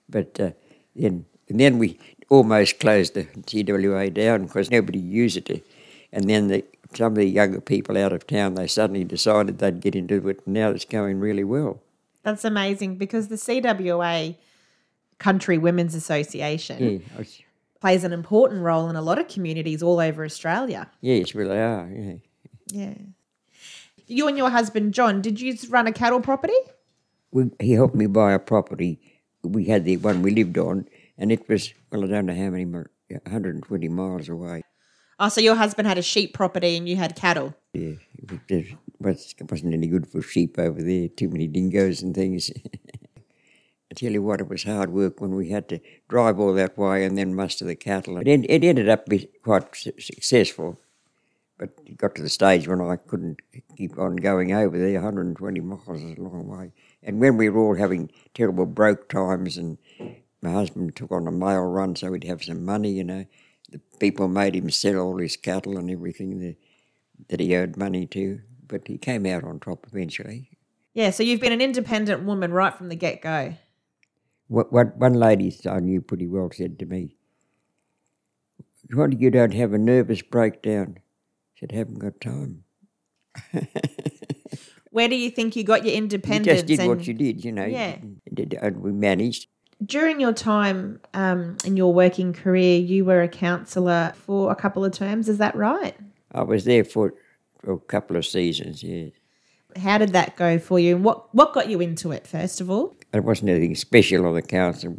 But 0.09 0.38
uh, 0.40 0.50
then 0.97 1.26
and 1.49 1.61
then 1.61 1.78
we 1.78 1.99
almost 2.28 2.81
closed 2.81 3.14
the 3.14 3.25
CWA 3.25 4.12
down 4.12 4.47
because 4.47 4.71
nobody 4.71 4.99
used 4.99 5.50
it. 5.50 5.64
And 6.12 6.28
then 6.28 6.49
the, 6.49 6.64
some 6.95 7.12
of 7.12 7.16
the 7.16 7.25
younger 7.26 7.61
people 7.61 7.97
out 7.97 8.12
of 8.12 8.26
town 8.26 8.54
they 8.54 8.66
suddenly 8.66 9.04
decided 9.04 9.59
they'd 9.59 9.81
get 9.81 9.95
into 9.97 10.28
it. 10.28 10.40
And 10.45 10.54
now 10.54 10.71
it's 10.71 10.85
going 10.85 11.21
really 11.21 11.45
well. 11.45 11.81
That's 12.23 12.45
amazing 12.45 12.97
because 12.97 13.28
the 13.28 13.37
CWA 13.37 14.37
Country 15.19 15.59
Women's 15.59 15.95
Association 15.95 17.00
Yeah, 17.00 17.19
was- 17.19 17.40
plays 17.81 18.04
an 18.04 18.12
important 18.12 18.62
role 18.62 18.88
in 18.88 18.97
a 18.97 19.02
lot 19.02 19.19
of 19.19 19.26
communities 19.28 19.83
all 19.83 19.99
over 20.00 20.25
Australia. 20.25 20.88
yes, 21.00 21.33
they 21.33 21.42
are. 21.42 21.88
Yeah. 21.92 22.14
Yeah. 22.69 22.95
You 24.07 24.28
and 24.28 24.37
your 24.37 24.50
husband 24.50 24.95
John, 24.95 25.21
did 25.23 25.40
you 25.40 25.57
run 25.69 25.87
a 25.87 25.92
cattle 25.92 26.21
property? 26.21 26.54
we, 27.31 27.50
he 27.61 27.73
helped 27.73 27.95
me 27.95 28.07
buy 28.07 28.33
a 28.33 28.38
property. 28.38 29.00
We 29.42 29.64
had 29.64 29.85
the 29.85 29.97
one 29.97 30.23
we 30.23 30.31
lived 30.33 30.59
on, 30.59 30.87
and 31.19 31.33
it 31.33 31.49
was 31.49 31.73
well, 31.90 32.04
I 32.04 32.07
don't 32.09 32.26
know 32.26 32.35
how 32.35 32.50
many, 32.50 32.64
120 32.66 33.88
miles 33.88 34.28
away. 34.28 34.62
Oh, 35.25 35.29
so 35.29 35.41
your 35.41 35.55
husband 35.55 35.87
had 35.87 35.99
a 35.99 36.02
sheep 36.02 36.35
property 36.35 36.76
and 36.76 36.88
you 36.88 36.97
had 36.97 37.14
cattle. 37.14 37.55
Yeah, 37.75 37.93
it 38.49 38.76
wasn't 38.99 39.73
any 39.73 39.87
good 39.87 40.09
for 40.09 40.21
sheep 40.21 40.59
over 40.59 40.83
there. 40.83 41.07
Too 41.07 41.29
many 41.29 41.47
dingoes 41.47 42.02
and 42.02 42.12
things. 42.12 42.50
I 43.17 43.95
tell 43.95 44.11
you 44.11 44.21
what, 44.21 44.41
it 44.41 44.49
was 44.49 44.64
hard 44.64 44.91
work 44.91 45.21
when 45.21 45.37
we 45.37 45.50
had 45.50 45.69
to 45.69 45.81
drive 46.09 46.41
all 46.41 46.52
that 46.55 46.76
way 46.76 47.05
and 47.05 47.17
then 47.17 47.37
muster 47.37 47.64
the 47.64 47.76
cattle. 47.76 48.17
It, 48.17 48.26
it 48.26 48.64
ended 48.64 48.88
up 48.88 49.07
be 49.07 49.29
quite 49.45 49.76
su- 49.76 49.93
successful, 50.00 50.81
but 51.57 51.71
it 51.87 51.99
got 51.99 52.17
to 52.17 52.23
the 52.23 52.29
stage 52.29 52.67
when 52.67 52.81
I 52.81 52.97
couldn't 52.97 53.43
keep 53.76 53.97
on 53.97 54.17
going 54.17 54.52
over 54.52 54.76
there. 54.76 54.95
120 54.95 55.61
miles 55.61 56.02
is 56.02 56.19
a 56.19 56.21
long 56.21 56.49
way. 56.49 56.73
And 57.00 57.21
when 57.21 57.37
we 57.37 57.49
were 57.49 57.61
all 57.61 57.76
having 57.76 58.11
terrible 58.35 58.67
broke 58.67 59.09
times, 59.09 59.57
and 59.57 59.79
my 60.41 60.50
husband 60.50 60.97
took 60.97 61.12
on 61.12 61.29
a 61.29 61.31
mail 61.31 61.62
run 61.62 61.95
so 61.95 62.12
he'd 62.12 62.25
have 62.25 62.43
some 62.43 62.64
money, 62.64 62.91
you 62.91 63.05
know, 63.05 63.25
the 63.73 63.81
people 63.99 64.29
made 64.29 64.55
him 64.55 64.71
sell 64.71 64.99
all 64.99 65.19
his 65.19 65.37
cattle 65.37 65.76
and 65.76 65.91
everything 65.91 66.38
that, 66.41 66.57
that 67.29 67.41
he 67.41 67.57
owed 67.57 67.76
money 67.76 68.07
to. 68.07 68.41
But 68.69 68.87
he 68.87 68.97
came 68.99 69.26
out 69.26 69.45
on 69.45 69.61
top 69.61 69.87
eventually. 69.91 70.50
Yeah, 70.95 71.11
so 71.11 71.23
you've 71.23 71.41
been 71.41 71.52
an 71.52 71.61
independent 71.61 72.23
woman 72.25 72.52
right 72.52 72.75
from 72.75 72.88
the 72.88 72.95
get 72.97 73.21
go. 73.23 73.55
What, 74.49 74.73
what 74.73 74.97
one 74.97 75.14
lady 75.14 75.55
I 75.69 75.81
knew 75.81 76.00
pretty 76.00 76.26
well 76.26 76.50
said 76.52 76.79
to 76.79 76.87
me, 76.87 77.17
"Why 78.93 79.07
do 79.09 79.17
you 79.19 79.31
don't 79.31 79.55
have 79.55 79.73
a 79.73 79.79
nervous 79.79 80.21
breakdown?" 80.23 80.99
I 80.99 81.02
said, 81.61 81.73
"Haven't 81.73 81.99
got 81.99 82.21
time." 82.21 82.64
Where 84.91 85.09
do 85.09 85.17
you 85.17 85.31
think 85.31 85.57
you 85.57 85.64
got 85.64 85.85
your 85.85 85.93
You 85.93 85.99
independence? 86.02 86.61
just 86.61 86.67
did 86.67 86.81
and 86.81 86.88
what 86.91 87.07
you 87.07 87.14
did, 87.14 87.43
you 87.43 87.50
know. 87.52 87.64
Yeah. 87.64 87.97
And 88.61 88.83
we 88.83 88.93
managed. 88.93 89.47
During 89.85 90.21
your 90.21 90.33
time 90.33 91.01
um, 91.15 91.57
in 91.65 91.77
your 91.77 91.93
working 91.93 92.33
career, 92.33 92.79
you 92.79 93.05
were 93.05 93.23
a 93.23 93.29
counsellor 93.29 94.12
for 94.17 94.51
a 94.51 94.55
couple 94.55 94.85
of 94.85 94.93
terms. 94.93 95.29
Is 95.29 95.39
that 95.39 95.55
right? 95.55 95.97
I 96.33 96.43
was 96.43 96.65
there 96.65 96.85
for, 96.85 97.15
for 97.61 97.73
a 97.73 97.79
couple 97.79 98.17
of 98.17 98.27
seasons, 98.27 98.83
yeah. 98.83 99.09
How 99.77 99.97
did 99.99 100.11
that 100.11 100.37
go 100.37 100.59
for 100.59 100.79
you? 100.79 100.97
And 100.97 101.05
what 101.05 101.35
what 101.35 101.55
got 101.55 101.71
you 101.71 101.81
into 101.81 102.12
it? 102.12 102.27
First 102.27 102.61
of 102.61 102.71
all, 102.71 102.95
It 103.15 103.25
wasn't 103.25 103.51
anything 103.51 103.75
special 103.75 104.27
on 104.27 104.35
the 104.35 104.43
council, 104.43 104.95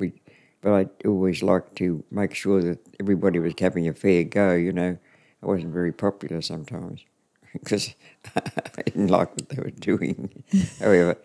but 0.62 0.74
I 0.74 0.88
always 1.08 1.44
liked 1.44 1.76
to 1.76 2.04
make 2.10 2.34
sure 2.34 2.60
that 2.62 2.80
everybody 3.00 3.38
was 3.38 3.54
having 3.60 3.88
a 3.88 3.94
fair 3.94 4.24
go, 4.24 4.54
you 4.56 4.72
know. 4.72 4.98
I 5.44 5.46
wasn't 5.46 5.74
very 5.74 5.92
popular 5.92 6.42
sometimes 6.42 7.06
because 7.54 7.94
I 8.36 8.82
didn't 8.84 9.10
like 9.10 9.30
what 9.32 9.50
they 9.50 9.62
were 9.62 9.70
doing. 9.70 10.44
However, 10.80 11.18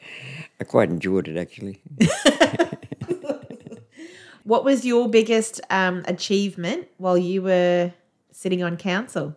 I 0.61 0.65
quite 0.65 0.91
enjoyed 0.91 1.29
it 1.29 1.38
actually. 1.38 1.81
What 4.49 4.64
was 4.64 4.83
your 4.83 5.11
biggest 5.11 5.61
um, 5.69 6.02
achievement 6.07 6.88
while 6.97 7.19
you 7.19 7.43
were 7.43 7.93
sitting 8.33 8.62
on 8.62 8.78
council? 8.78 9.37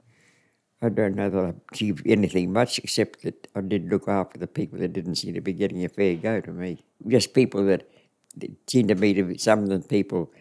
I 0.82 0.88
don't 0.88 1.16
know 1.16 1.30
that 1.30 1.44
I 1.44 1.54
achieved 1.74 2.08
anything 2.08 2.54
much 2.54 2.80
except 2.80 3.24
that 3.24 3.46
I 3.54 3.60
did 3.60 3.92
look 3.92 4.08
after 4.08 4.40
the 4.40 4.48
people 4.48 4.80
that 4.80 4.94
didn't 4.94 5.16
seem 5.16 5.34
to 5.34 5.42
be 5.42 5.52
getting 5.52 5.84
a 5.84 5.90
fair 5.90 6.16
go 6.16 6.40
to 6.40 6.52
me. 6.52 6.86
Just 7.06 7.34
people 7.34 7.66
that, 7.66 7.90
that 8.38 8.52
seemed 8.70 8.88
to 8.88 8.96
me 8.96 9.14
to 9.14 9.24
be 9.24 9.38
some 9.38 9.64
of 9.64 9.70
the 9.70 9.86
people 9.86 10.32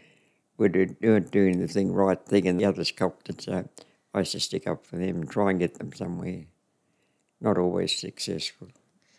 were 0.57 0.71
weren't 1.03 1.33
doing 1.33 1.59
the 1.59 1.67
thing 1.67 1.93
right 1.93 2.25
thing 2.25 2.47
and 2.47 2.61
the 2.61 2.65
others 2.65 2.93
copped 2.93 3.29
it. 3.29 3.43
So 3.43 3.69
I 4.15 4.21
used 4.21 4.33
to 4.33 4.41
stick 4.41 4.69
up 4.69 4.87
for 4.87 4.99
them 4.99 5.17
and 5.17 5.29
try 5.29 5.51
and 5.51 5.59
get 5.59 5.79
them 5.79 5.93
somewhere. 5.93 6.45
Not 7.41 7.59
always 7.59 7.99
successful. 7.99 8.69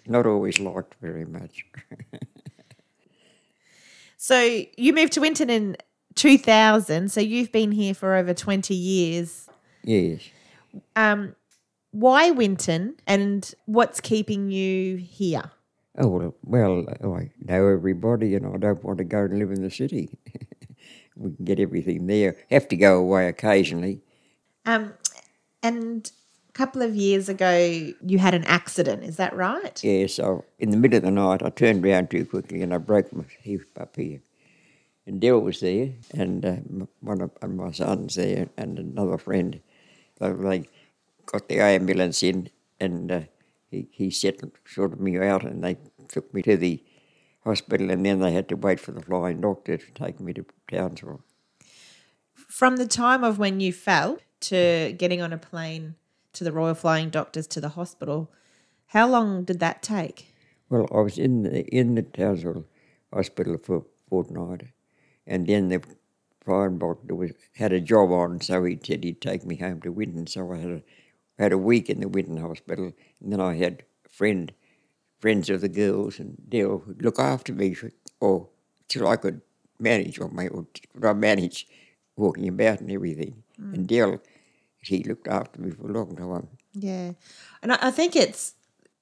Not 0.07 0.25
always 0.25 0.61
liked 0.61 0.95
very 1.01 1.25
much. 1.25 1.65
So 4.23 4.61
you 4.77 4.93
moved 4.93 5.13
to 5.13 5.19
Winton 5.19 5.49
in 5.49 5.77
2000. 6.13 7.11
So 7.11 7.19
you've 7.19 7.51
been 7.51 7.71
here 7.71 7.95
for 7.95 8.13
over 8.13 8.35
20 8.35 8.75
years. 8.75 9.49
yes. 9.81 10.21
Um, 10.95 11.35
why 11.89 12.29
Winton 12.29 12.97
and 13.07 13.51
what's 13.65 13.99
keeping 13.99 14.51
you 14.51 14.97
here? 14.97 15.49
Oh, 15.97 16.07
well, 16.07 16.35
well, 16.43 16.85
I 17.03 17.31
know 17.39 17.67
everybody 17.67 18.35
and 18.35 18.45
I 18.45 18.57
don't 18.57 18.83
want 18.83 18.99
to 18.99 19.03
go 19.05 19.23
and 19.23 19.39
live 19.39 19.49
in 19.49 19.63
the 19.63 19.71
city. 19.71 20.15
we 21.15 21.31
can 21.31 21.43
get 21.43 21.59
everything 21.59 22.05
there. 22.05 22.37
Have 22.51 22.67
to 22.67 22.75
go 22.75 22.99
away 22.99 23.27
occasionally. 23.27 24.01
Um, 24.67 24.93
and 25.63 26.11
couple 26.53 26.81
of 26.81 26.95
years 26.95 27.29
ago, 27.29 27.93
you 28.05 28.19
had 28.19 28.33
an 28.33 28.43
accident. 28.45 29.03
Is 29.03 29.17
that 29.17 29.35
right? 29.35 29.81
Yeah, 29.83 30.07
so 30.07 30.45
in 30.59 30.71
the 30.71 30.77
middle 30.77 30.97
of 30.97 31.03
the 31.03 31.11
night, 31.11 31.41
I 31.43 31.49
turned 31.49 31.83
round 31.83 32.11
too 32.11 32.25
quickly 32.25 32.61
and 32.61 32.73
I 32.73 32.77
broke 32.77 33.13
my 33.13 33.23
hip 33.41 33.69
up 33.79 33.95
here. 33.95 34.21
And 35.05 35.19
Dell 35.19 35.39
was 35.39 35.61
there, 35.61 35.93
and 36.13 36.45
uh, 36.45 36.85
one 36.99 37.21
of 37.21 37.31
and 37.41 37.57
my 37.57 37.71
sons 37.71 38.15
there, 38.15 38.49
and 38.55 38.77
another 38.77 39.17
friend. 39.17 39.59
They, 40.19 40.31
they 40.31 40.65
got 41.25 41.49
the 41.49 41.59
ambulance 41.59 42.21
in, 42.21 42.49
and 42.79 43.11
uh, 43.11 43.21
he, 43.71 43.87
he 43.91 44.11
settled, 44.11 44.51
sorted 44.63 45.01
me 45.01 45.17
out, 45.17 45.43
and 45.43 45.63
they 45.63 45.77
took 46.07 46.31
me 46.35 46.43
to 46.43 46.55
the 46.55 46.83
hospital, 47.43 47.89
and 47.89 48.05
then 48.05 48.19
they 48.19 48.31
had 48.31 48.47
to 48.49 48.55
wait 48.55 48.79
for 48.79 48.91
the 48.91 49.01
flying 49.01 49.41
doctor 49.41 49.77
to 49.77 49.91
take 49.91 50.19
me 50.19 50.33
to 50.33 50.45
Townsville. 50.69 51.21
From 52.35 52.77
the 52.77 52.87
time 52.87 53.23
of 53.23 53.39
when 53.39 53.59
you 53.59 53.73
fell 53.73 54.19
to 54.41 54.93
getting 54.97 55.21
on 55.21 55.33
a 55.33 55.37
plane 55.37 55.95
to 56.33 56.43
the 56.43 56.51
Royal 56.51 56.75
Flying 56.75 57.09
Doctors 57.09 57.47
to 57.47 57.61
the 57.61 57.69
hospital, 57.69 58.31
how 58.87 59.07
long 59.07 59.43
did 59.43 59.59
that 59.59 59.81
take? 59.81 60.33
Well, 60.69 60.87
I 60.93 61.01
was 61.01 61.17
in 61.17 61.43
the, 61.43 61.65
in 61.67 61.95
the 61.95 62.01
Townsville 62.01 62.65
Hospital 63.13 63.57
for 63.57 63.77
a 63.77 63.81
fortnight, 64.09 64.67
and 65.27 65.47
then 65.47 65.69
the 65.69 65.81
flying 66.43 66.79
doctor 66.79 67.15
was 67.15 67.31
had 67.55 67.71
a 67.71 67.79
job 67.79 68.11
on, 68.11 68.41
so 68.41 68.63
he 68.63 68.79
said 68.83 69.03
he'd 69.03 69.21
take 69.21 69.45
me 69.45 69.55
home 69.55 69.81
to 69.81 69.91
Winton. 69.91 70.27
So 70.27 70.51
I 70.51 70.57
had 70.57 70.71
a 70.71 70.81
had 71.37 71.51
a 71.51 71.57
week 71.57 71.89
in 71.89 71.99
the 71.99 72.07
Winton 72.07 72.37
Hospital, 72.37 72.93
and 73.21 73.33
then 73.33 73.41
I 73.41 73.55
had 73.55 73.83
a 74.05 74.09
friend, 74.09 74.51
friends 75.19 75.49
of 75.49 75.61
the 75.61 75.69
girls, 75.69 76.19
and 76.19 76.37
Dell 76.47 76.83
would 76.85 77.01
look 77.01 77.19
after 77.19 77.53
me, 77.53 77.73
for, 77.73 77.91
or 78.19 78.47
till 78.87 79.07
I 79.07 79.15
could 79.15 79.41
manage, 79.79 80.19
or, 80.19 80.29
my, 80.29 80.47
or 80.47 80.67
could 80.93 81.05
I 81.05 81.13
manage 81.13 81.67
walking 82.15 82.47
about 82.47 82.81
and 82.81 82.91
everything. 82.91 83.43
And 83.57 83.77
hmm. 83.77 83.83
Dell, 83.83 84.21
he 84.81 85.03
looked 85.03 85.27
after 85.27 85.61
me 85.61 85.71
for 85.71 85.89
a 85.89 85.93
long 85.93 86.15
time. 86.15 86.47
Yeah. 86.73 87.11
And 87.61 87.73
I, 87.73 87.77
I 87.81 87.91
think 87.91 88.15
it's 88.15 88.55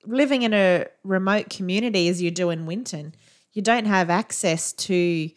living 0.05 0.43
in 0.43 0.53
a 0.53 0.86
remote 1.03 1.50
community 1.50 2.07
as 2.07 2.21
you 2.21 2.31
do 2.31 2.50
in 2.50 2.65
Winton, 2.65 3.15
you 3.53 3.62
don't 3.62 3.86
have 3.86 4.09
access 4.09 4.74
to 4.74 5.29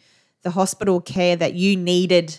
the 0.43 0.51
hospital 0.51 1.01
care 1.01 1.37
that 1.37 1.55
you 1.55 1.77
needed 1.77 2.39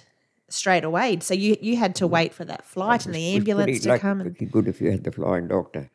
straight 0.49 0.83
away. 0.83 1.17
So 1.21 1.33
you, 1.33 1.57
you 1.61 1.77
had 1.77 1.95
to 1.95 2.07
mm. 2.07 2.11
wait 2.11 2.33
for 2.33 2.45
that 2.45 2.65
flight 2.65 3.05
and 3.05 3.15
the 3.15 3.35
ambulance 3.35 3.81
to 3.81 3.97
come. 3.97 4.21
And, 4.21 4.35
pretty 4.35 4.51
good 4.51 4.67
if 4.67 4.81
you 4.81 4.91
had 4.91 5.03
the 5.03 5.11
flying 5.11 5.47
doctor. 5.47 5.89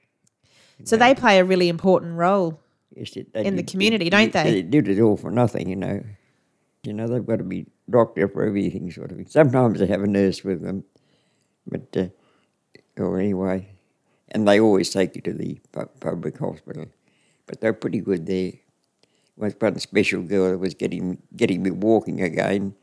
so 0.85 0.97
they 0.97 1.15
play 1.15 1.39
a 1.39 1.45
really 1.45 1.69
important 1.69 2.17
role. 2.17 2.61
Yes, 2.95 3.17
it- 3.17 3.33
they 3.33 3.45
in 3.45 3.57
the 3.57 3.63
did- 3.63 3.71
community, 3.71 4.11
don't 4.11 4.33
they? 4.33 4.45
They 4.45 4.63
did 4.63 4.89
it 4.89 5.01
all 5.01 5.17
for 5.17 5.31
nothing, 5.31 5.69
you 5.69 5.77
know. 5.77 6.03
You 6.85 6.93
know, 6.93 7.07
they've 7.07 7.27
got 7.27 7.37
to 7.37 7.45
be 7.45 7.67
doctor 7.91 8.29
for 8.29 8.45
everything, 8.45 8.91
sort 8.91 9.11
of 9.11 9.19
thing. 9.19 9.27
Sometimes 9.27 9.81
they 9.81 9.87
have 9.87 10.03
a 10.03 10.07
nurse 10.07 10.45
with 10.45 10.63
them, 10.63 10.85
but, 11.69 11.97
uh, 11.97 12.09
or 13.03 13.19
anyway, 13.19 13.69
and 14.31 14.47
they 14.47 14.61
always 14.61 14.91
take 14.91 15.17
you 15.17 15.23
to 15.23 15.33
the 15.33 15.61
pu- 15.73 15.91
public 16.01 16.39
hospital. 16.39 16.87
But 17.47 17.61
they're 17.61 17.73
pretty 17.73 18.01
good 18.01 18.27
there. 18.27 18.53
Was 19.37 19.55
one 19.59 19.79
special 19.79 20.23
girl 20.23 20.51
that 20.51 20.59
was 20.59 20.75
getting 20.75 21.23
getting 21.37 21.63
me 21.63 21.71
walking 21.71 22.21
again, 22.21 22.75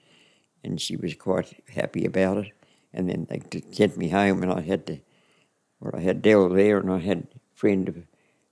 and 0.63 0.79
she 0.79 0.95
was 0.95 1.13
quite 1.15 1.63
happy 1.69 2.05
about 2.05 2.37
it. 2.37 2.51
And 2.93 3.09
then 3.09 3.27
they 3.29 3.39
t- 3.39 3.63
sent 3.71 3.97
me 3.97 4.09
home, 4.09 4.41
and 4.41 4.51
I 4.51 4.61
had 4.61 4.87
to. 4.87 4.99
Well, 5.81 5.93
I 5.95 6.01
had 6.01 6.21
Dell 6.21 6.49
there, 6.49 6.77
and 6.79 6.91
I 6.91 6.99
had 6.99 7.27
a 7.35 7.39
friend 7.55 7.89
of 7.89 7.97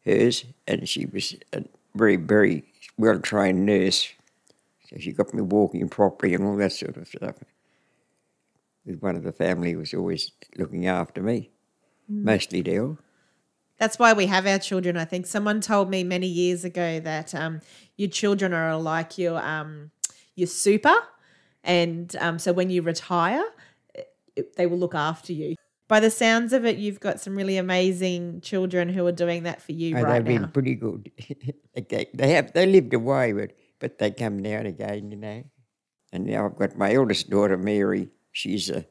hers, 0.05 0.45
and 0.67 0.87
she 0.87 1.05
was 1.05 1.35
a 1.53 1.63
very, 1.95 2.17
very 2.17 2.65
well 2.97 3.19
trained 3.19 3.65
nurse. 3.65 4.09
So 4.89 4.97
she 4.99 5.13
got 5.13 5.33
me 5.33 5.41
walking 5.41 5.87
properly 5.89 6.33
and 6.33 6.43
all 6.43 6.57
that 6.57 6.73
sort 6.73 6.97
of 6.97 7.07
stuff. 7.07 7.35
One 8.99 9.15
of 9.15 9.23
the 9.23 9.31
family 9.31 9.75
was 9.75 9.93
always 9.93 10.31
looking 10.57 10.87
after 10.87 11.21
me, 11.21 11.51
mostly 12.07 12.61
Dell. 12.61 12.97
That's 13.79 13.97
why 13.97 14.13
we 14.13 14.27
have 14.27 14.45
our 14.45 14.59
children. 14.59 14.97
I 14.97 15.05
think 15.05 15.25
someone 15.25 15.61
told 15.61 15.89
me 15.89 16.03
many 16.03 16.27
years 16.27 16.63
ago 16.63 16.99
that 16.99 17.33
um, 17.33 17.61
your 17.97 18.09
children 18.09 18.53
are 18.53 18.77
like 18.77 19.17
your 19.17 19.41
um, 19.41 19.91
your 20.35 20.47
super, 20.47 20.95
and 21.63 22.15
um, 22.19 22.39
so 22.39 22.51
when 22.53 22.69
you 22.69 22.81
retire, 22.81 23.43
it, 24.35 24.55
they 24.57 24.65
will 24.65 24.77
look 24.77 24.95
after 24.95 25.33
you. 25.33 25.55
By 25.87 25.99
the 25.99 26.11
sounds 26.11 26.53
of 26.53 26.65
it, 26.65 26.77
you've 26.77 26.99
got 26.99 27.19
some 27.19 27.35
really 27.35 27.57
amazing 27.57 28.41
children 28.41 28.89
who 28.89 29.05
are 29.05 29.11
doing 29.11 29.43
that 29.43 29.61
for 29.61 29.73
you 29.73 29.95
And 29.95 30.05
right 30.05 30.25
they've 30.25 30.33
now. 30.39 30.45
been 30.45 30.51
pretty 30.51 30.75
good. 30.75 31.11
they, 31.75 32.07
they 32.13 32.31
have 32.33 32.53
they 32.53 32.65
lived 32.65 32.93
away, 32.93 33.33
but 33.33 33.51
but 33.79 33.97
they 33.97 34.11
come 34.11 34.39
now 34.39 34.57
and 34.57 34.67
again, 34.67 35.11
you 35.11 35.17
know. 35.17 35.43
And 36.11 36.25
now 36.25 36.45
I've 36.45 36.55
got 36.57 36.77
my 36.77 36.93
eldest 36.93 37.29
daughter, 37.29 37.57
Mary. 37.57 38.09
She's 38.33 38.69
uh, 38.69 38.83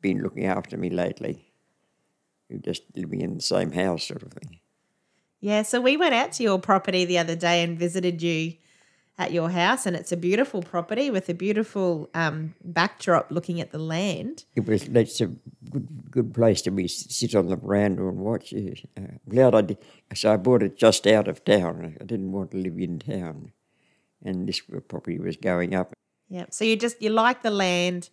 been 0.00 0.22
looking 0.22 0.46
after 0.46 0.78
me 0.78 0.88
lately. 0.88 1.52
We're 2.48 2.58
just 2.58 2.84
living 2.96 3.20
in 3.20 3.34
the 3.36 3.42
same 3.42 3.72
house, 3.72 4.06
sort 4.06 4.22
of 4.22 4.32
thing. 4.32 4.60
Yeah, 5.40 5.62
so 5.62 5.80
we 5.80 5.98
went 5.98 6.14
out 6.14 6.32
to 6.32 6.42
your 6.42 6.58
property 6.58 7.04
the 7.04 7.18
other 7.18 7.36
day 7.36 7.62
and 7.62 7.78
visited 7.78 8.22
you 8.22 8.54
at 9.18 9.32
your 9.32 9.50
house, 9.50 9.86
and 9.86 9.94
it's 9.94 10.10
a 10.10 10.16
beautiful 10.16 10.62
property 10.62 11.10
with 11.10 11.28
a 11.28 11.34
beautiful 11.34 12.08
um, 12.14 12.54
backdrop 12.64 13.30
looking 13.30 13.60
at 13.60 13.70
the 13.70 13.78
land. 13.78 14.44
It 14.56 14.66
was 14.66 14.84
that's 14.84 15.20
a 15.20 15.26
good 15.70 16.10
good 16.10 16.34
place 16.34 16.62
to 16.62 16.70
be 16.70 16.88
sit 16.88 17.34
on 17.34 17.48
the 17.48 17.56
veranda 17.56 18.06
and 18.08 18.18
watch. 18.18 18.52
Yes. 18.52 18.82
Uh, 18.96 19.00
I'm 19.02 19.20
glad 19.28 19.54
I 19.54 19.60
did. 19.62 19.78
So 20.14 20.32
I 20.32 20.36
bought 20.36 20.62
it 20.62 20.76
just 20.76 21.06
out 21.06 21.28
of 21.28 21.44
town. 21.44 21.96
I 22.00 22.04
didn't 22.04 22.32
want 22.32 22.50
to 22.52 22.56
live 22.56 22.78
in 22.78 22.98
town, 22.98 23.52
and 24.24 24.48
this 24.48 24.60
property 24.60 25.18
was 25.18 25.36
going 25.36 25.74
up. 25.74 25.92
Yeah, 26.28 26.46
so 26.50 26.64
you 26.64 26.76
just 26.76 27.00
you 27.00 27.10
like 27.10 27.42
the 27.42 27.50
land, 27.50 28.10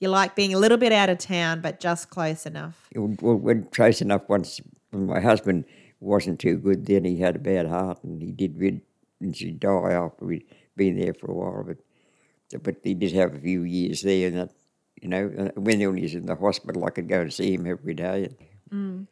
you 0.00 0.08
like 0.08 0.34
being 0.34 0.54
a 0.54 0.58
little 0.58 0.78
bit 0.78 0.92
out 0.92 1.08
of 1.08 1.18
town, 1.18 1.60
but 1.60 1.80
just 1.80 2.10
close 2.10 2.46
enough. 2.46 2.88
Well, 2.94 3.36
went 3.36 3.72
close 3.72 4.00
enough 4.00 4.28
once 4.28 4.60
when 4.90 5.06
my 5.06 5.20
husband 5.20 5.64
wasn't 6.00 6.40
too 6.40 6.56
good. 6.58 6.86
Then 6.86 7.04
he 7.04 7.18
had 7.18 7.36
a 7.36 7.40
bad 7.40 7.66
heart, 7.66 8.02
and 8.04 8.20
he 8.22 8.32
did 8.32 8.58
rid, 8.58 8.82
and 9.20 9.36
she 9.36 9.50
die 9.50 9.92
after 9.92 10.24
we'd 10.24 10.44
been 10.76 10.98
there 10.98 11.14
for 11.14 11.30
a 11.30 11.34
while. 11.34 11.64
But 11.64 12.62
but 12.62 12.76
he 12.82 12.94
did 12.94 13.12
have 13.12 13.34
a 13.34 13.40
few 13.40 13.62
years 13.62 14.02
there, 14.02 14.28
and 14.28 14.36
that 14.36 14.50
you 15.00 15.08
know 15.08 15.50
when 15.56 15.80
he 15.80 15.86
was 15.86 16.14
in 16.14 16.26
the 16.26 16.36
hospital, 16.36 16.84
I 16.84 16.90
could 16.90 17.08
go 17.08 17.20
and 17.20 17.32
see 17.32 17.54
him 17.54 17.66
every 17.66 17.94
day. 17.94 18.34
Mm. 18.70 19.06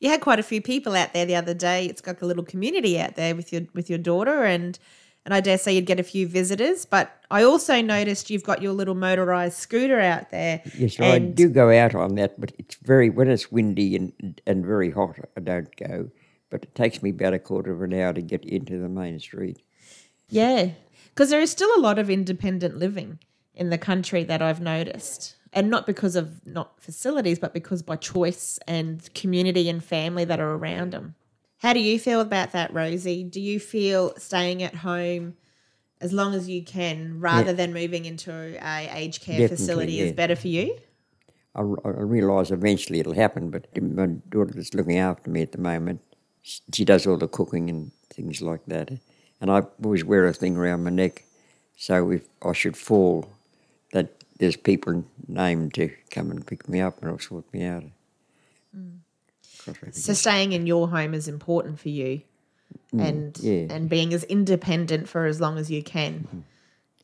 You 0.00 0.10
had 0.10 0.20
quite 0.20 0.38
a 0.38 0.44
few 0.44 0.60
people 0.60 0.94
out 0.94 1.12
there 1.12 1.24
the 1.24 1.36
other 1.36 1.54
day. 1.54 1.86
It's 1.86 2.00
got 2.00 2.20
a 2.20 2.26
little 2.26 2.44
community 2.44 3.00
out 3.00 3.16
there 3.16 3.34
with 3.34 3.52
your 3.52 3.62
with 3.74 3.88
your 3.88 3.98
daughter 3.98 4.44
and 4.44 4.78
and 5.24 5.32
I 5.32 5.40
dare 5.40 5.58
say 5.58 5.74
you'd 5.74 5.86
get 5.86 6.00
a 6.00 6.04
few 6.04 6.28
visitors. 6.28 6.84
But 6.84 7.10
I 7.30 7.42
also 7.42 7.80
noticed 7.80 8.30
you've 8.30 8.44
got 8.44 8.62
your 8.62 8.72
little 8.72 8.94
motorized 8.94 9.56
scooter 9.56 10.00
out 10.00 10.30
there. 10.30 10.62
Yes, 10.76 11.00
I 11.00 11.18
do 11.18 11.48
go 11.48 11.70
out 11.70 11.94
on 11.94 12.14
that, 12.16 12.38
but 12.38 12.52
it's 12.58 12.76
very 12.76 13.10
when 13.10 13.28
it's 13.28 13.50
windy 13.50 13.96
and 13.96 14.40
and 14.46 14.64
very 14.64 14.90
hot. 14.90 15.18
I 15.36 15.40
don't 15.40 15.74
go, 15.76 16.10
but 16.50 16.62
it 16.62 16.74
takes 16.74 17.02
me 17.02 17.10
about 17.10 17.34
a 17.34 17.38
quarter 17.38 17.72
of 17.72 17.82
an 17.82 17.94
hour 17.94 18.12
to 18.12 18.22
get 18.22 18.44
into 18.44 18.78
the 18.78 18.88
main 18.88 19.18
street. 19.18 19.62
Yeah, 20.28 20.70
because 21.08 21.30
there 21.30 21.40
is 21.40 21.50
still 21.50 21.70
a 21.76 21.80
lot 21.80 21.98
of 21.98 22.10
independent 22.10 22.76
living 22.76 23.18
in 23.54 23.70
the 23.70 23.78
country 23.78 24.24
that 24.24 24.42
I've 24.42 24.60
noticed. 24.60 25.36
And 25.52 25.70
not 25.70 25.86
because 25.86 26.16
of 26.16 26.44
not 26.44 26.82
facilities, 26.82 27.38
but 27.38 27.54
because 27.54 27.80
by 27.80 27.94
choice 27.94 28.58
and 28.66 29.08
community 29.14 29.68
and 29.68 29.82
family 29.84 30.24
that 30.24 30.40
are 30.40 30.54
around 30.54 30.90
them. 30.90 31.14
How 31.64 31.72
do 31.72 31.80
you 31.80 31.98
feel 31.98 32.20
about 32.20 32.52
that, 32.52 32.74
Rosie? 32.74 33.24
Do 33.24 33.40
you 33.40 33.58
feel 33.58 34.12
staying 34.18 34.62
at 34.62 34.74
home 34.74 35.38
as 35.98 36.12
long 36.12 36.34
as 36.34 36.46
you 36.46 36.62
can 36.62 37.20
rather 37.20 37.54
than 37.54 37.72
moving 37.72 38.04
into 38.04 38.30
a 38.62 38.88
aged 38.94 39.22
care 39.22 39.40
Definitely, 39.40 39.56
facility 39.56 40.00
is 40.00 40.12
better 40.12 40.36
for 40.36 40.48
you? 40.48 40.76
I, 41.54 41.60
I 41.60 42.02
realise 42.02 42.50
eventually 42.50 43.00
it'll 43.00 43.14
happen, 43.14 43.48
but 43.48 43.66
my 43.80 44.08
daughter 44.28 44.52
that's 44.54 44.74
looking 44.74 44.98
after 44.98 45.30
me 45.30 45.40
at 45.40 45.52
the 45.52 45.58
moment, 45.58 46.02
she 46.42 46.84
does 46.84 47.06
all 47.06 47.16
the 47.16 47.28
cooking 47.28 47.70
and 47.70 47.92
things 48.10 48.42
like 48.42 48.66
that. 48.66 48.90
And 49.40 49.50
I 49.50 49.62
always 49.82 50.04
wear 50.04 50.26
a 50.26 50.34
thing 50.34 50.58
around 50.58 50.84
my 50.84 50.90
neck, 50.90 51.24
so 51.78 52.10
if 52.10 52.28
I 52.42 52.52
should 52.52 52.76
fall, 52.76 53.26
that 53.94 54.22
there's 54.38 54.56
people 54.56 55.02
named 55.28 55.72
to 55.76 55.90
come 56.10 56.30
and 56.30 56.46
pick 56.46 56.68
me 56.68 56.82
up 56.82 57.02
and 57.02 57.22
sort 57.22 57.50
me 57.54 57.64
out. 57.64 57.84
So 59.92 60.12
staying 60.12 60.52
in 60.52 60.66
your 60.66 60.88
home 60.88 61.14
is 61.14 61.28
important 61.28 61.78
for 61.80 61.88
you, 61.88 62.22
and 62.98 63.32
Mm, 63.34 63.68
yeah. 63.68 63.74
and 63.74 63.88
being 63.88 64.12
as 64.14 64.24
independent 64.24 65.08
for 65.08 65.26
as 65.26 65.40
long 65.40 65.58
as 65.58 65.70
you 65.70 65.82
can 65.82 66.12
Mm-hmm. 66.24 66.40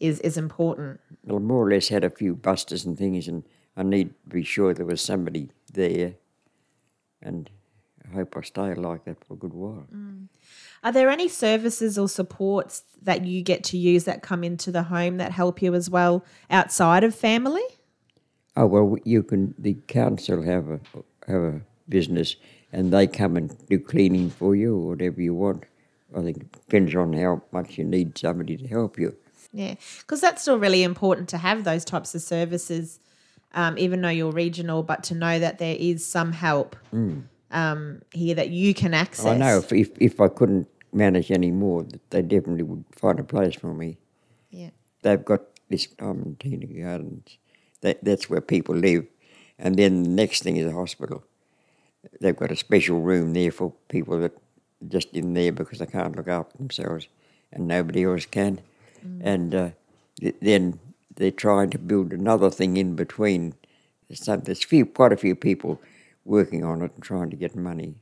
is 0.01 0.21
is 0.21 0.37
important. 0.37 1.01
Well, 1.25 1.37
I 1.37 1.41
more 1.41 1.67
or 1.67 1.71
less 1.71 1.89
had 1.89 2.05
a 2.05 2.11
few 2.11 2.35
busters 2.35 2.85
and 2.85 2.97
things, 2.99 3.29
and 3.29 3.45
I 3.77 3.83
need 3.83 4.09
to 4.25 4.35
be 4.37 4.43
sure 4.43 4.75
there 4.75 4.87
was 4.87 5.01
somebody 5.01 5.51
there, 5.73 6.15
and 7.23 7.51
I 8.09 8.15
hope 8.15 8.37
I 8.37 8.43
stay 8.43 8.75
like 8.75 9.05
that 9.05 9.25
for 9.25 9.35
a 9.35 9.37
good 9.37 9.53
while. 9.55 9.87
Are 10.83 10.93
there 10.93 11.11
any 11.11 11.29
services 11.29 11.99
or 11.99 12.09
supports 12.09 12.83
that 13.03 13.25
you 13.25 13.43
get 13.43 13.63
to 13.65 13.77
use 13.79 14.05
that 14.05 14.23
come 14.23 14.43
into 14.45 14.73
the 14.73 14.85
home 14.85 15.19
that 15.19 15.33
help 15.33 15.63
you 15.63 15.75
as 15.75 15.91
well 15.91 16.25
outside 16.51 17.05
of 17.05 17.15
family? 17.15 17.63
Oh 18.57 18.67
well, 18.67 18.97
you 19.05 19.23
can. 19.23 19.55
The 19.59 19.75
council 19.87 20.43
have 20.43 20.69
a 20.71 20.81
have 21.27 21.43
a 21.43 21.61
business, 21.91 22.37
and 22.73 22.93
they 22.93 23.07
come 23.07 23.37
and 23.37 23.55
do 23.69 23.79
cleaning 23.79 24.31
for 24.31 24.55
you 24.55 24.77
or 24.77 24.89
whatever 24.89 25.21
you 25.21 25.35
want. 25.35 25.65
I 26.17 26.23
think 26.23 26.39
it 26.39 26.53
depends 26.53 26.95
on 26.95 27.13
how 27.13 27.43
much 27.53 27.79
you 27.79 27.85
need 27.85 28.17
somebody 28.19 28.57
to 28.57 28.67
help 28.67 28.99
you. 28.99 29.15
Yeah, 29.53 29.75
because 30.01 30.21
that's 30.21 30.43
still 30.43 30.59
really 30.59 30.83
important 30.83 31.29
to 31.31 31.39
have 31.39 31.65
those 31.65 31.85
types 31.85 32.15
of 32.15 32.23
services, 32.23 33.01
um, 33.53 33.77
even 33.79 34.01
though 34.01 34.09
you're 34.09 34.33
regional, 34.33 34.83
but 34.83 35.03
to 35.05 35.15
know 35.15 35.39
that 35.39 35.59
there 35.59 35.77
is 35.79 36.07
some 36.07 36.33
help 36.33 36.77
um, 37.51 38.03
here 38.13 38.35
that 38.35 38.51
you 38.51 38.75
can 38.75 38.95
access. 38.95 39.25
Mm. 39.25 39.31
I 39.33 39.37
know 39.39 39.59
if, 39.59 39.73
if 39.73 39.91
if 39.99 40.21
I 40.21 40.29
couldn't 40.29 40.69
manage 40.93 41.31
any 41.31 41.51
more, 41.51 41.83
that 41.83 42.11
they 42.11 42.23
definitely 42.23 42.63
would 42.63 42.85
find 42.93 43.19
a 43.19 43.25
place 43.25 43.55
for 43.55 43.75
me. 43.75 43.99
Yeah. 44.51 44.71
They've 45.03 45.25
got 45.25 45.43
this 45.69 45.89
um, 46.01 46.37
Tina 46.39 46.67
Gardens. 46.67 47.39
That 47.81 48.05
that's 48.05 48.29
where 48.29 48.41
people 48.41 48.77
live, 48.77 49.07
and 49.59 49.77
then 49.77 50.03
the 50.03 50.11
next 50.11 50.43
thing 50.43 50.59
is 50.59 50.67
a 50.67 50.73
hospital. 50.73 51.25
They've 52.21 52.37
got 52.37 52.51
a 52.51 52.57
special 52.57 53.01
room 53.01 53.33
there 53.35 53.51
for 53.51 53.73
people 53.89 54.19
that 54.21 54.33
just 54.89 55.13
in 55.13 55.35
there 55.35 55.53
because 55.53 55.79
they 55.79 55.87
can't 55.87 56.17
look 56.17 56.29
after 56.29 56.57
themselves, 56.57 57.09
and 57.53 57.69
nobody 57.69 58.05
else 58.05 58.27
can. 58.27 58.61
And 59.23 59.55
uh, 59.55 59.71
th- 60.21 60.37
then 60.41 60.79
they're 61.15 61.31
trying 61.31 61.71
to 61.71 61.79
build 61.79 62.13
another 62.13 62.51
thing 62.51 62.77
in 62.77 62.97
between. 62.97 63.55
So 64.13 64.37
there's 64.37 64.65
few, 64.65 64.87
quite 64.87 65.13
a 65.13 65.17
few 65.17 65.35
people 65.35 65.81
working 66.25 66.65
on 66.65 66.83
it 66.83 66.93
and 66.95 67.03
trying 67.03 67.31
to 67.31 67.37
get 67.37 67.55
money. 67.55 67.97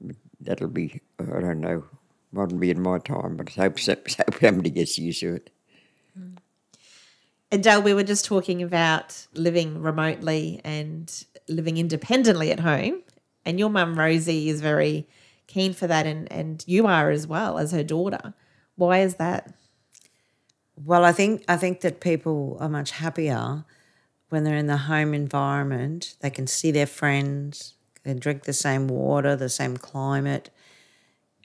But 0.00 0.16
that'll 0.40 0.68
be, 0.68 1.00
I 1.18 1.24
don't 1.24 1.60
know, 1.60 1.84
won't 2.32 2.58
be 2.60 2.70
in 2.70 2.80
my 2.80 2.98
time, 2.98 3.36
but 3.36 3.50
I 3.58 3.62
hope, 3.62 3.78
hope 3.86 4.08
somebody 4.40 4.70
gets 4.70 4.98
used 4.98 5.20
to 5.20 5.34
it. 5.36 5.50
Adele, 7.52 7.82
we 7.82 7.94
were 7.94 8.04
just 8.04 8.24
talking 8.24 8.62
about 8.62 9.26
living 9.34 9.82
remotely 9.82 10.60
and 10.64 11.24
living 11.48 11.76
independently 11.76 12.50
at 12.50 12.60
home. 12.60 13.02
And 13.44 13.58
your 13.58 13.70
mum, 13.70 13.98
Rosie, 13.98 14.48
is 14.48 14.60
very 14.60 15.08
keen 15.46 15.72
for 15.72 15.86
that, 15.86 16.06
and, 16.06 16.30
and 16.32 16.62
you 16.66 16.86
are 16.86 17.10
as 17.10 17.26
well 17.26 17.58
as 17.58 17.72
her 17.72 17.82
daughter. 17.82 18.34
Why 18.76 19.00
is 19.00 19.16
that? 19.16 19.52
Well, 20.76 21.04
I 21.04 21.12
think 21.12 21.44
I 21.48 21.56
think 21.56 21.80
that 21.80 22.00
people 22.00 22.56
are 22.60 22.68
much 22.68 22.92
happier 22.92 23.64
when 24.28 24.44
they're 24.44 24.56
in 24.56 24.68
the 24.68 24.76
home 24.76 25.12
environment. 25.12 26.16
They 26.20 26.30
can 26.30 26.46
see 26.46 26.70
their 26.70 26.86
friends, 26.86 27.74
they 28.04 28.14
drink 28.14 28.44
the 28.44 28.52
same 28.52 28.88
water, 28.88 29.36
the 29.36 29.48
same 29.48 29.76
climate, 29.76 30.50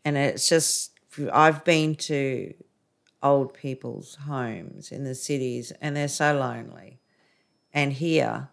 and 0.06 0.18
it's 0.18 0.48
just 0.48 0.92
I've 1.34 1.64
been 1.66 1.96
to 1.96 2.54
old 3.24 3.54
people's 3.54 4.16
homes 4.16 4.92
in 4.92 5.04
the 5.04 5.16
cities, 5.16 5.74
and 5.82 5.96
they're 5.98 6.08
so 6.08 6.38
lonely. 6.38 7.00
And 7.74 7.92
here, 7.92 8.50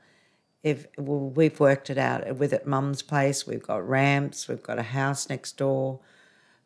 if 0.63 0.87
well, 0.97 1.31
we've 1.31 1.59
worked 1.59 1.91
it 1.91 1.99
out 1.99 2.37
with 2.37 2.53
at 2.53 2.67
Mum's 2.67 3.03
place, 3.03 3.47
we've 3.47 3.63
got 3.63 3.87
ramps, 3.89 4.49
we've 4.49 4.63
got 4.63 4.79
a 4.79 4.85
house 4.85 5.29
next 5.29 5.57
door. 5.57 6.01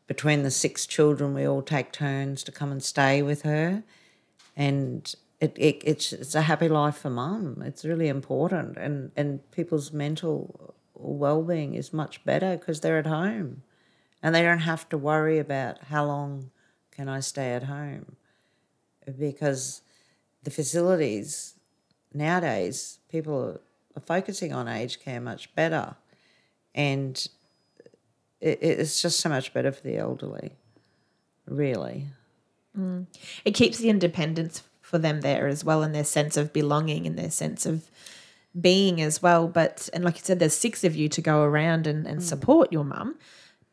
Between 0.06 0.42
the 0.42 0.50
six 0.50 0.86
children, 0.86 1.34
we 1.34 1.48
all 1.48 1.62
take 1.62 1.90
turns 1.90 2.44
to 2.44 2.52
come 2.52 2.70
and 2.70 2.82
stay 2.82 3.22
with 3.22 3.42
her. 3.42 3.82
And 4.54 5.12
it, 5.40 5.56
it 5.58 5.82
it's 5.84 6.12
it's 6.12 6.34
a 6.34 6.42
happy 6.42 6.68
life 6.68 6.98
for 6.98 7.10
mum. 7.10 7.62
It's 7.64 7.84
really 7.84 8.08
important, 8.08 8.76
and 8.76 9.10
and 9.16 9.50
people's 9.50 9.92
mental 9.92 10.74
well 10.94 11.42
being 11.42 11.74
is 11.74 11.92
much 11.92 12.24
better 12.24 12.56
because 12.56 12.80
they're 12.80 12.98
at 12.98 13.06
home, 13.06 13.62
and 14.22 14.34
they 14.34 14.42
don't 14.42 14.60
have 14.60 14.88
to 14.90 14.98
worry 14.98 15.38
about 15.38 15.84
how 15.84 16.06
long 16.06 16.50
can 16.90 17.08
I 17.08 17.20
stay 17.20 17.52
at 17.52 17.64
home, 17.64 18.16
because 19.18 19.82
the 20.42 20.50
facilities 20.50 21.54
nowadays 22.14 23.00
people 23.10 23.34
are 23.34 23.60
focusing 24.00 24.52
on 24.52 24.68
aged 24.68 25.00
care 25.00 25.20
much 25.20 25.54
better, 25.54 25.96
and 26.74 27.26
it, 28.40 28.58
it's 28.62 29.00
just 29.02 29.20
so 29.20 29.28
much 29.28 29.52
better 29.52 29.72
for 29.72 29.82
the 29.82 29.96
elderly, 29.96 30.52
really. 31.46 32.06
It 33.44 33.52
keeps 33.52 33.78
the 33.78 33.88
independence 33.88 34.62
for 34.80 34.98
them 34.98 35.22
there 35.22 35.48
as 35.48 35.64
well, 35.64 35.82
and 35.82 35.94
their 35.94 36.04
sense 36.04 36.36
of 36.36 36.52
belonging 36.52 37.06
and 37.06 37.18
their 37.18 37.30
sense 37.30 37.66
of 37.66 37.90
being 38.58 39.00
as 39.00 39.22
well. 39.22 39.48
But 39.48 39.88
and 39.92 40.04
like 40.04 40.16
you 40.16 40.24
said, 40.24 40.38
there's 40.38 40.56
six 40.56 40.84
of 40.84 40.94
you 40.94 41.08
to 41.08 41.20
go 41.20 41.42
around 41.42 41.86
and, 41.86 42.06
and 42.06 42.22
support 42.22 42.72
your 42.72 42.84
mum. 42.84 43.16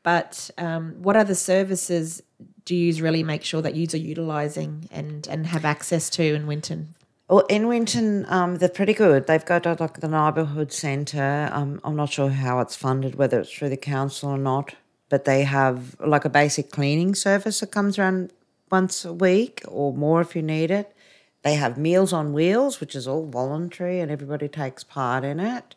But 0.03 0.49
um, 0.57 0.95
what 1.01 1.15
other 1.15 1.35
services 1.35 2.21
do 2.65 2.75
you 2.75 3.01
really 3.01 3.23
make 3.23 3.43
sure 3.43 3.61
that 3.61 3.75
you 3.75 3.87
are 3.93 3.97
utilising 3.97 4.89
and 4.91 5.27
and 5.27 5.47
have 5.47 5.65
access 5.65 6.09
to 6.11 6.23
in 6.23 6.47
Winton? 6.47 6.95
Well, 7.33 7.47
in 7.49 7.67
Winton, 7.67 8.27
um, 8.29 8.57
they're 8.57 8.69
pretty 8.69 8.93
good. 8.93 9.25
They've 9.25 9.43
got 9.43 9.65
uh, 9.65 9.75
like 9.79 9.99
the 9.99 10.07
neighbourhood 10.07 10.71
centre. 10.71 11.49
Um, 11.51 11.81
I'm 11.83 11.95
not 11.95 12.11
sure 12.11 12.29
how 12.29 12.59
it's 12.59 12.75
funded, 12.75 13.15
whether 13.15 13.39
it's 13.39 13.51
through 13.51 13.69
the 13.69 13.75
council 13.75 14.29
or 14.29 14.37
not, 14.37 14.75
but 15.09 15.25
they 15.25 15.41
have 15.41 15.99
like 15.99 16.25
a 16.25 16.29
basic 16.29 16.69
cleaning 16.69 17.15
service 17.15 17.61
that 17.61 17.71
comes 17.71 17.97
around 17.97 18.31
once 18.69 19.03
a 19.03 19.11
week 19.11 19.63
or 19.67 19.95
more 19.95 20.21
if 20.21 20.35
you 20.35 20.43
need 20.43 20.69
it. 20.69 20.95
They 21.41 21.55
have 21.55 21.75
Meals 21.75 22.13
on 22.13 22.33
Wheels, 22.33 22.79
which 22.79 22.93
is 22.93 23.07
all 23.07 23.25
voluntary 23.25 23.99
and 23.99 24.11
everybody 24.11 24.47
takes 24.47 24.83
part 24.83 25.23
in 25.23 25.39
it. 25.39 25.73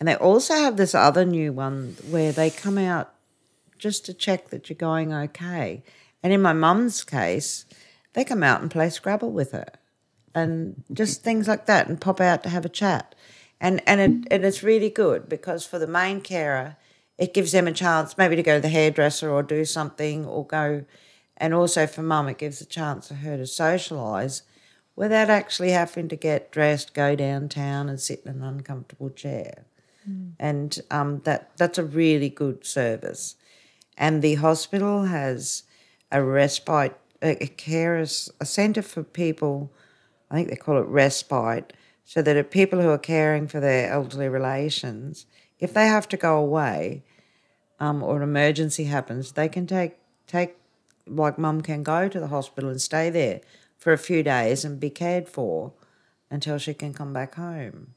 And 0.00 0.08
they 0.08 0.16
also 0.16 0.54
have 0.54 0.78
this 0.78 0.94
other 0.94 1.26
new 1.26 1.52
one 1.52 1.98
where 2.08 2.32
they 2.32 2.48
come 2.48 2.78
out 2.78 3.12
just 3.76 4.06
to 4.06 4.14
check 4.14 4.48
that 4.48 4.70
you're 4.70 4.78
going 4.78 5.12
okay. 5.12 5.82
And 6.22 6.32
in 6.32 6.40
my 6.40 6.54
mum's 6.54 7.04
case, 7.04 7.66
they 8.14 8.24
come 8.24 8.42
out 8.42 8.62
and 8.62 8.70
play 8.70 8.88
Scrabble 8.88 9.30
with 9.30 9.52
her 9.52 9.66
and 10.36 10.84
just 10.92 11.24
things 11.24 11.48
like 11.48 11.64
that 11.66 11.88
and 11.88 12.00
pop 12.00 12.20
out 12.20 12.42
to 12.42 12.50
have 12.50 12.64
a 12.64 12.68
chat. 12.68 13.14
And 13.60 13.82
and 13.88 14.00
it 14.00 14.28
and 14.30 14.44
it's 14.44 14.62
really 14.62 14.90
good 14.90 15.28
because 15.28 15.66
for 15.66 15.78
the 15.78 15.86
main 15.86 16.20
carer, 16.20 16.76
it 17.16 17.32
gives 17.32 17.52
them 17.52 17.66
a 17.66 17.72
chance 17.72 18.18
maybe 18.18 18.36
to 18.36 18.42
go 18.42 18.56
to 18.56 18.60
the 18.60 18.68
hairdresser 18.68 19.30
or 19.30 19.42
do 19.42 19.64
something 19.64 20.26
or 20.26 20.46
go 20.46 20.84
and 21.38 21.54
also 21.54 21.86
for 21.86 22.02
mum 22.02 22.28
it 22.28 22.38
gives 22.38 22.60
a 22.60 22.66
chance 22.66 23.08
for 23.08 23.14
her 23.14 23.38
to 23.38 23.44
socialise 23.44 24.42
without 24.94 25.30
actually 25.30 25.70
having 25.70 26.08
to 26.08 26.16
get 26.16 26.50
dressed, 26.50 26.94
go 26.94 27.16
downtown 27.16 27.88
and 27.88 28.00
sit 28.00 28.22
in 28.24 28.32
an 28.32 28.42
uncomfortable 28.42 29.10
chair. 29.10 29.64
And 30.38 30.78
um, 30.90 31.20
that 31.24 31.50
that's 31.56 31.78
a 31.78 31.84
really 31.84 32.28
good 32.28 32.64
service. 32.64 33.36
And 33.96 34.22
the 34.22 34.34
hospital 34.36 35.04
has 35.04 35.64
a 36.12 36.22
respite, 36.22 36.96
a, 37.22 37.42
a 37.42 37.46
care, 37.46 37.96
a 37.96 38.06
centre 38.06 38.82
for 38.82 39.02
people, 39.02 39.72
I 40.30 40.34
think 40.34 40.48
they 40.48 40.56
call 40.56 40.78
it 40.78 40.86
respite, 40.86 41.72
so 42.04 42.22
that 42.22 42.36
if 42.36 42.50
people 42.50 42.80
who 42.80 42.90
are 42.90 42.98
caring 42.98 43.48
for 43.48 43.60
their 43.60 43.90
elderly 43.90 44.28
relations, 44.28 45.26
if 45.58 45.72
they 45.74 45.86
have 45.86 46.08
to 46.08 46.16
go 46.16 46.36
away 46.38 47.02
um, 47.80 48.02
or 48.02 48.16
an 48.16 48.22
emergency 48.22 48.84
happens, 48.84 49.32
they 49.32 49.48
can 49.48 49.66
take, 49.66 49.96
take 50.26 50.56
like 51.06 51.38
mum 51.38 51.60
can 51.62 51.82
go 51.82 52.08
to 52.08 52.20
the 52.20 52.28
hospital 52.28 52.70
and 52.70 52.80
stay 52.80 53.10
there 53.10 53.40
for 53.78 53.92
a 53.92 53.98
few 53.98 54.22
days 54.22 54.64
and 54.64 54.80
be 54.80 54.90
cared 54.90 55.28
for 55.28 55.72
until 56.30 56.58
she 56.58 56.74
can 56.74 56.92
come 56.92 57.12
back 57.12 57.34
home. 57.34 57.94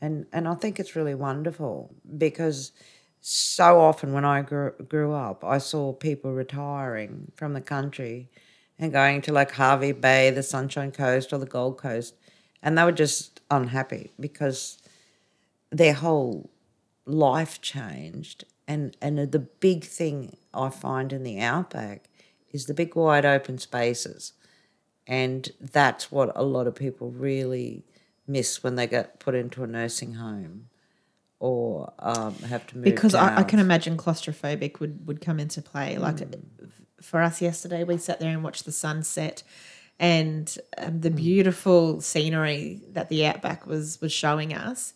And, 0.00 0.26
and 0.32 0.46
I 0.46 0.54
think 0.54 0.78
it's 0.78 0.94
really 0.94 1.14
wonderful 1.14 1.90
because 2.16 2.72
so 3.20 3.80
often 3.80 4.12
when 4.12 4.24
I 4.24 4.42
grew, 4.42 4.72
grew 4.88 5.12
up, 5.12 5.42
I 5.44 5.58
saw 5.58 5.92
people 5.92 6.32
retiring 6.32 7.32
from 7.34 7.54
the 7.54 7.60
country 7.60 8.28
and 8.78 8.92
going 8.92 9.20
to 9.22 9.32
like 9.32 9.52
Hervey 9.52 9.92
Bay, 9.92 10.30
the 10.30 10.42
Sunshine 10.42 10.92
Coast, 10.92 11.32
or 11.32 11.38
the 11.38 11.46
Gold 11.46 11.78
Coast, 11.78 12.14
and 12.62 12.76
they 12.76 12.84
were 12.84 12.92
just 12.92 13.40
unhappy 13.50 14.12
because 14.18 14.78
their 15.70 15.94
whole 15.94 16.50
life 17.04 17.60
changed. 17.60 18.44
And 18.66 18.96
and 19.00 19.18
the 19.32 19.38
big 19.38 19.84
thing 19.84 20.36
I 20.52 20.68
find 20.68 21.12
in 21.12 21.22
the 21.22 21.40
outback 21.40 22.08
is 22.50 22.66
the 22.66 22.74
big 22.74 22.94
wide 22.94 23.24
open 23.24 23.58
spaces, 23.58 24.34
and 25.06 25.50
that's 25.60 26.12
what 26.12 26.30
a 26.34 26.42
lot 26.42 26.66
of 26.66 26.74
people 26.74 27.10
really 27.10 27.84
miss 28.26 28.62
when 28.62 28.76
they 28.76 28.86
get 28.86 29.18
put 29.18 29.34
into 29.34 29.64
a 29.64 29.66
nursing 29.66 30.14
home 30.14 30.68
or 31.40 31.92
um, 31.98 32.34
have 32.40 32.66
to 32.66 32.76
move 32.76 32.84
because 32.84 33.14
I, 33.14 33.38
I 33.38 33.42
can 33.42 33.58
imagine 33.58 33.96
claustrophobic 33.96 34.80
would 34.80 35.06
would 35.06 35.20
come 35.20 35.40
into 35.40 35.62
play. 35.62 35.96
Like 35.96 36.16
Mm. 36.16 36.42
For 37.00 37.22
us 37.22 37.40
yesterday, 37.40 37.84
we 37.84 37.98
sat 37.98 38.20
there 38.20 38.30
and 38.30 38.42
watched 38.42 38.64
the 38.64 38.72
sunset, 38.72 39.42
and 39.98 40.56
um, 40.76 41.00
the 41.00 41.10
beautiful 41.10 42.00
scenery 42.00 42.80
that 42.92 43.08
the 43.08 43.26
outback 43.26 43.66
was 43.66 44.00
was 44.00 44.12
showing 44.12 44.54
us. 44.54 44.94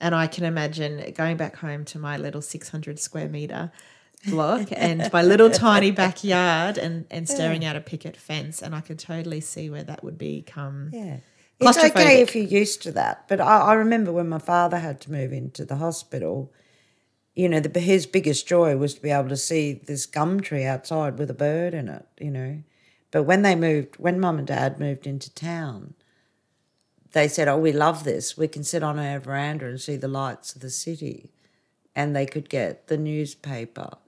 And 0.00 0.14
I 0.14 0.26
can 0.26 0.44
imagine 0.44 1.12
going 1.14 1.36
back 1.36 1.56
home 1.56 1.84
to 1.86 1.98
my 1.98 2.16
little 2.16 2.42
six 2.42 2.68
hundred 2.68 2.98
square 2.98 3.28
meter 3.28 3.72
block 4.26 4.68
and 4.76 5.08
my 5.12 5.22
little 5.22 5.50
tiny 5.50 5.90
backyard 5.90 6.78
and 6.78 7.06
and 7.10 7.28
staring 7.28 7.64
out 7.64 7.76
a 7.76 7.80
picket 7.80 8.16
fence, 8.16 8.62
and 8.62 8.74
I 8.74 8.80
could 8.80 8.98
totally 8.98 9.40
see 9.40 9.70
where 9.70 9.84
that 9.84 10.02
would 10.04 10.18
become. 10.18 10.90
Yeah. 10.92 11.18
It's 11.60 11.78
okay 11.78 12.22
if 12.22 12.34
you're 12.34 12.44
used 12.44 12.82
to 12.82 12.92
that. 12.92 13.28
But 13.28 13.40
I, 13.40 13.60
I 13.60 13.74
remember 13.74 14.10
when 14.10 14.28
my 14.28 14.40
father 14.40 14.78
had 14.78 15.00
to 15.02 15.12
move 15.12 15.32
into 15.32 15.64
the 15.64 15.76
hospital, 15.76 16.52
you 17.34 17.48
know, 17.48 17.60
the, 17.60 17.80
his 17.80 18.06
biggest 18.06 18.46
joy 18.46 18.76
was 18.76 18.94
to 18.94 19.02
be 19.02 19.10
able 19.10 19.28
to 19.30 19.36
see 19.36 19.72
this 19.72 20.06
gum 20.06 20.40
tree 20.40 20.64
outside 20.64 21.18
with 21.18 21.30
a 21.30 21.34
bird 21.34 21.74
in 21.74 21.88
it, 21.88 22.06
you 22.18 22.30
know. 22.30 22.62
But 23.10 23.24
when 23.24 23.42
they 23.42 23.54
moved, 23.54 23.96
when 23.96 24.20
mum 24.20 24.38
and 24.38 24.46
dad 24.46 24.78
moved 24.78 25.06
into 25.06 25.32
town, 25.32 25.94
they 27.12 27.28
said, 27.28 27.48
Oh, 27.48 27.58
we 27.58 27.72
love 27.72 28.04
this. 28.04 28.36
We 28.36 28.48
can 28.48 28.64
sit 28.64 28.82
on 28.82 28.98
our 28.98 29.20
veranda 29.20 29.66
and 29.66 29.80
see 29.80 29.96
the 29.96 30.08
lights 30.08 30.54
of 30.54 30.62
the 30.62 30.70
city. 30.70 31.30
And 31.94 32.16
they 32.16 32.24
could 32.24 32.48
get 32.48 32.86
the 32.86 32.96
newspaper 32.96 33.98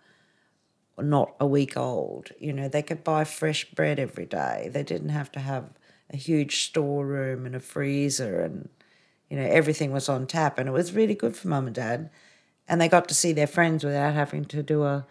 not 0.98 1.34
a 1.40 1.46
week 1.46 1.76
old. 1.76 2.30
You 2.38 2.52
know, 2.52 2.68
they 2.68 2.82
could 2.82 3.02
buy 3.02 3.24
fresh 3.24 3.64
bread 3.70 3.98
every 3.98 4.26
day. 4.26 4.70
They 4.72 4.82
didn't 4.82 5.08
have 5.10 5.32
to 5.32 5.40
have 5.40 5.70
a 6.10 6.16
huge 6.16 6.64
storeroom 6.66 7.46
and 7.46 7.54
a 7.54 7.60
freezer 7.60 8.40
and, 8.40 8.68
you 9.28 9.36
know, 9.36 9.46
everything 9.46 9.92
was 9.92 10.08
on 10.08 10.26
tap. 10.26 10.58
And 10.58 10.68
it 10.68 10.72
was 10.72 10.92
really 10.92 11.14
good 11.14 11.36
for 11.36 11.48
mum 11.48 11.66
and 11.66 11.74
dad. 11.74 12.10
And 12.68 12.80
they 12.80 12.88
got 12.88 13.08
to 13.08 13.14
see 13.14 13.32
their 13.32 13.46
friends 13.46 13.84
without 13.84 14.14
having 14.14 14.44
to 14.46 14.62
do 14.62 14.84
a, 14.84 15.06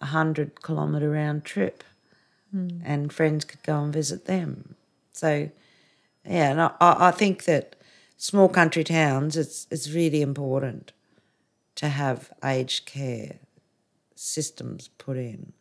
a 0.00 0.06
hundred 0.06 0.62
kilometre 0.62 1.10
round 1.10 1.44
trip. 1.44 1.84
And 2.84 3.12
friends 3.12 3.44
could 3.44 3.62
go 3.62 3.82
and 3.82 3.92
visit 3.92 4.24
them. 4.24 4.76
So, 5.12 5.50
yeah, 6.24 6.50
and 6.50 6.60
I, 6.60 6.70
I 6.80 7.08
I 7.08 7.10
think 7.10 7.44
that 7.44 7.76
small 8.16 8.48
country 8.48 8.82
towns, 8.84 9.36
it's, 9.36 9.66
it's 9.70 9.90
really 9.90 10.22
important 10.22 10.92
to 11.74 11.88
have 11.88 12.32
aged 12.42 12.86
care 12.86 13.36
systems 14.14 14.88
put 14.98 15.16
in. 15.16 15.52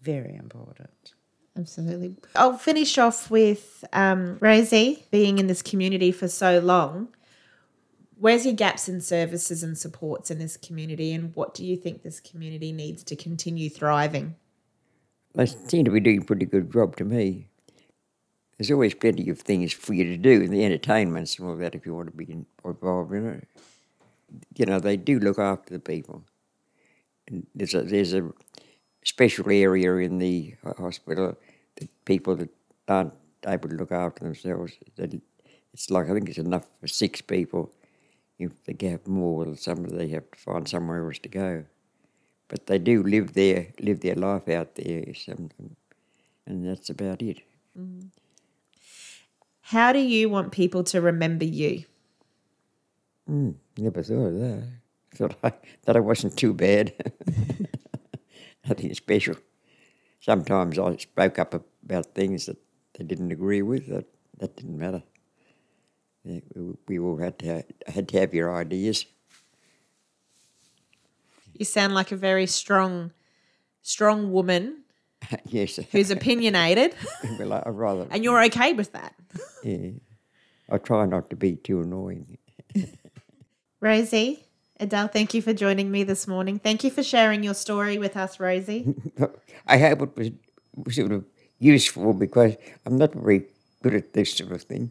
Very 0.00 0.34
important. 0.34 1.12
Absolutely. 1.56 2.16
I'll 2.34 2.56
finish 2.56 2.96
off 2.96 3.30
with 3.30 3.84
um, 3.92 4.38
Rosie 4.40 5.04
being 5.10 5.38
in 5.38 5.48
this 5.48 5.60
community 5.60 6.10
for 6.10 6.28
so 6.28 6.60
long. 6.60 7.08
Where's 8.22 8.46
your 8.46 8.54
gaps 8.54 8.88
in 8.88 9.00
services 9.00 9.64
and 9.64 9.76
supports 9.76 10.30
in 10.30 10.38
this 10.38 10.56
community, 10.56 11.12
and 11.12 11.34
what 11.34 11.54
do 11.54 11.66
you 11.66 11.76
think 11.76 12.04
this 12.04 12.20
community 12.20 12.70
needs 12.70 13.02
to 13.02 13.16
continue 13.16 13.68
thriving? 13.68 14.36
They 15.34 15.46
seem 15.46 15.84
to 15.86 15.90
be 15.90 15.98
doing 15.98 16.22
a 16.22 16.24
pretty 16.24 16.46
good 16.46 16.72
job 16.72 16.94
to 16.98 17.04
me. 17.04 17.48
There's 18.56 18.70
always 18.70 18.94
plenty 18.94 19.28
of 19.28 19.40
things 19.40 19.72
for 19.72 19.92
you 19.92 20.04
to 20.04 20.16
do 20.16 20.40
in 20.40 20.52
the 20.52 20.64
entertainments 20.64 21.36
and 21.36 21.48
all 21.48 21.56
that 21.56 21.74
if 21.74 21.84
you 21.84 21.96
want 21.96 22.12
to 22.12 22.16
be 22.16 22.44
involved 22.64 23.12
in 23.12 23.26
it. 23.26 23.48
You 24.54 24.66
know, 24.66 24.78
they 24.78 24.96
do 24.96 25.18
look 25.18 25.40
after 25.40 25.74
the 25.74 25.80
people. 25.80 26.22
And 27.26 27.44
there's 27.56 27.74
a, 27.74 27.82
there's 27.82 28.14
a 28.14 28.30
special 29.04 29.50
area 29.50 29.96
in 29.96 30.18
the 30.18 30.54
hospital 30.78 31.36
that 31.74 32.04
people 32.04 32.36
that 32.36 32.50
aren't 32.86 33.14
able 33.48 33.68
to 33.68 33.74
look 33.74 33.90
after 33.90 34.22
themselves, 34.22 34.74
it's 34.96 35.90
like 35.90 36.08
I 36.08 36.14
think 36.14 36.28
it's 36.28 36.38
enough 36.38 36.68
for 36.80 36.86
six 36.86 37.20
people. 37.20 37.72
If 38.42 38.64
they 38.64 38.88
have 38.88 39.06
more, 39.06 39.44
well, 39.44 39.56
some 39.56 39.84
they 39.84 40.08
have 40.08 40.30
to 40.30 40.38
find 40.38 40.68
somewhere 40.68 41.06
else 41.06 41.18
to 41.20 41.28
go 41.28 41.64
but 42.52 42.66
they 42.66 42.78
do 42.78 43.02
live 43.02 43.32
their 43.32 43.68
live 43.80 44.00
their 44.00 44.14
life 44.14 44.46
out 44.46 44.74
there, 44.74 45.14
some, 45.14 45.48
and 46.46 46.68
that's 46.68 46.90
about 46.90 47.22
it. 47.22 47.40
How 49.62 49.94
do 49.94 50.00
you 50.00 50.28
want 50.28 50.52
people 50.52 50.84
to 50.84 51.00
remember 51.00 51.46
you? 51.46 51.84
Mm, 53.26 53.54
never 53.78 54.02
thought 54.02 54.26
of 54.26 54.38
that. 54.38 54.68
Thought 55.14 55.36
I, 55.44 55.52
that 55.84 55.96
I 55.96 56.00
wasn't 56.00 56.38
too 56.38 56.54
bad. 56.54 56.94
Nothing 58.68 58.94
special. 58.94 59.36
Sometimes 60.20 60.78
I 60.78 60.96
spoke 60.96 61.38
up 61.38 61.54
about 61.84 62.14
things 62.14 62.46
that 62.46 62.56
they 62.94 63.04
didn't 63.04 63.30
agree 63.30 63.60
with. 63.62 63.88
That 63.88 64.06
that 64.38 64.56
didn't 64.56 64.78
matter. 64.78 65.02
We, 66.24 66.42
we 66.88 66.98
all 66.98 67.16
had 67.18 67.38
to 67.40 67.54
ha- 67.56 67.92
had 67.92 68.08
to 68.10 68.20
have 68.20 68.34
your 68.34 68.54
ideas. 68.54 69.06
You 71.54 71.64
sound 71.64 71.94
like 71.94 72.12
a 72.12 72.16
very 72.16 72.46
strong, 72.46 73.12
strong 73.82 74.32
woman 74.32 74.84
yes. 75.46 75.78
who's 75.90 76.10
opinionated, 76.10 76.94
well, 77.38 77.52
I, 77.52 77.68
rather. 77.68 78.06
and 78.10 78.24
you're 78.24 78.42
okay 78.44 78.72
with 78.72 78.92
that. 78.92 79.14
Yeah. 79.64 79.90
I 80.70 80.78
try 80.78 81.06
not 81.06 81.30
to 81.30 81.36
be 81.36 81.54
too 81.54 81.82
annoying. 81.82 82.38
Rosie, 83.80 84.44
Adele, 84.80 85.06
thank 85.08 85.34
you 85.34 85.42
for 85.42 85.52
joining 85.52 85.90
me 85.90 86.02
this 86.02 86.26
morning. 86.26 86.58
Thank 86.58 86.82
you 86.82 86.90
for 86.90 87.02
sharing 87.02 87.44
your 87.44 87.54
story 87.54 87.98
with 87.98 88.16
us, 88.16 88.40
Rosie. 88.40 88.92
I 89.66 89.78
hope 89.78 90.18
it 90.18 90.34
was 90.74 90.96
sort 90.96 91.12
of 91.12 91.24
useful 91.58 92.12
because 92.12 92.56
I'm 92.86 92.96
not 92.96 93.12
very 93.12 93.44
good 93.82 93.94
at 93.94 94.12
this 94.14 94.34
sort 94.34 94.50
of 94.52 94.62
thing. 94.62 94.90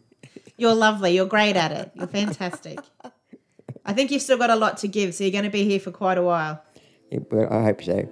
You're 0.62 0.74
lovely. 0.74 1.10
You're 1.16 1.26
great 1.26 1.56
at 1.56 1.72
it. 1.72 1.90
You're 1.92 2.06
fantastic. 2.06 2.78
I 3.84 3.92
think 3.92 4.12
you've 4.12 4.22
still 4.22 4.38
got 4.38 4.48
a 4.48 4.54
lot 4.54 4.76
to 4.76 4.86
give, 4.86 5.12
so 5.12 5.24
you're 5.24 5.32
going 5.32 5.42
to 5.42 5.50
be 5.50 5.64
here 5.64 5.80
for 5.80 5.90
quite 5.90 6.18
a 6.18 6.22
while. 6.22 6.62
Yeah, 7.10 7.18
but 7.28 7.50
I 7.50 7.64
hope 7.64 7.82
so. 7.82 8.08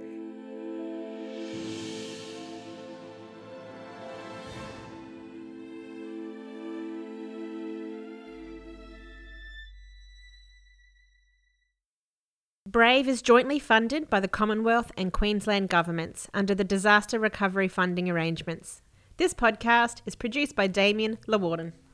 Brave 12.66 13.06
is 13.06 13.22
jointly 13.22 13.60
funded 13.60 14.10
by 14.10 14.18
the 14.18 14.26
Commonwealth 14.26 14.90
and 14.96 15.12
Queensland 15.12 15.68
governments 15.68 16.28
under 16.34 16.56
the 16.56 16.64
Disaster 16.64 17.20
Recovery 17.20 17.68
Funding 17.68 18.10
Arrangements. 18.10 18.82
This 19.18 19.34
podcast 19.34 20.02
is 20.04 20.16
produced 20.16 20.56
by 20.56 20.66
Damien 20.66 21.18
Lawarden. 21.28 21.74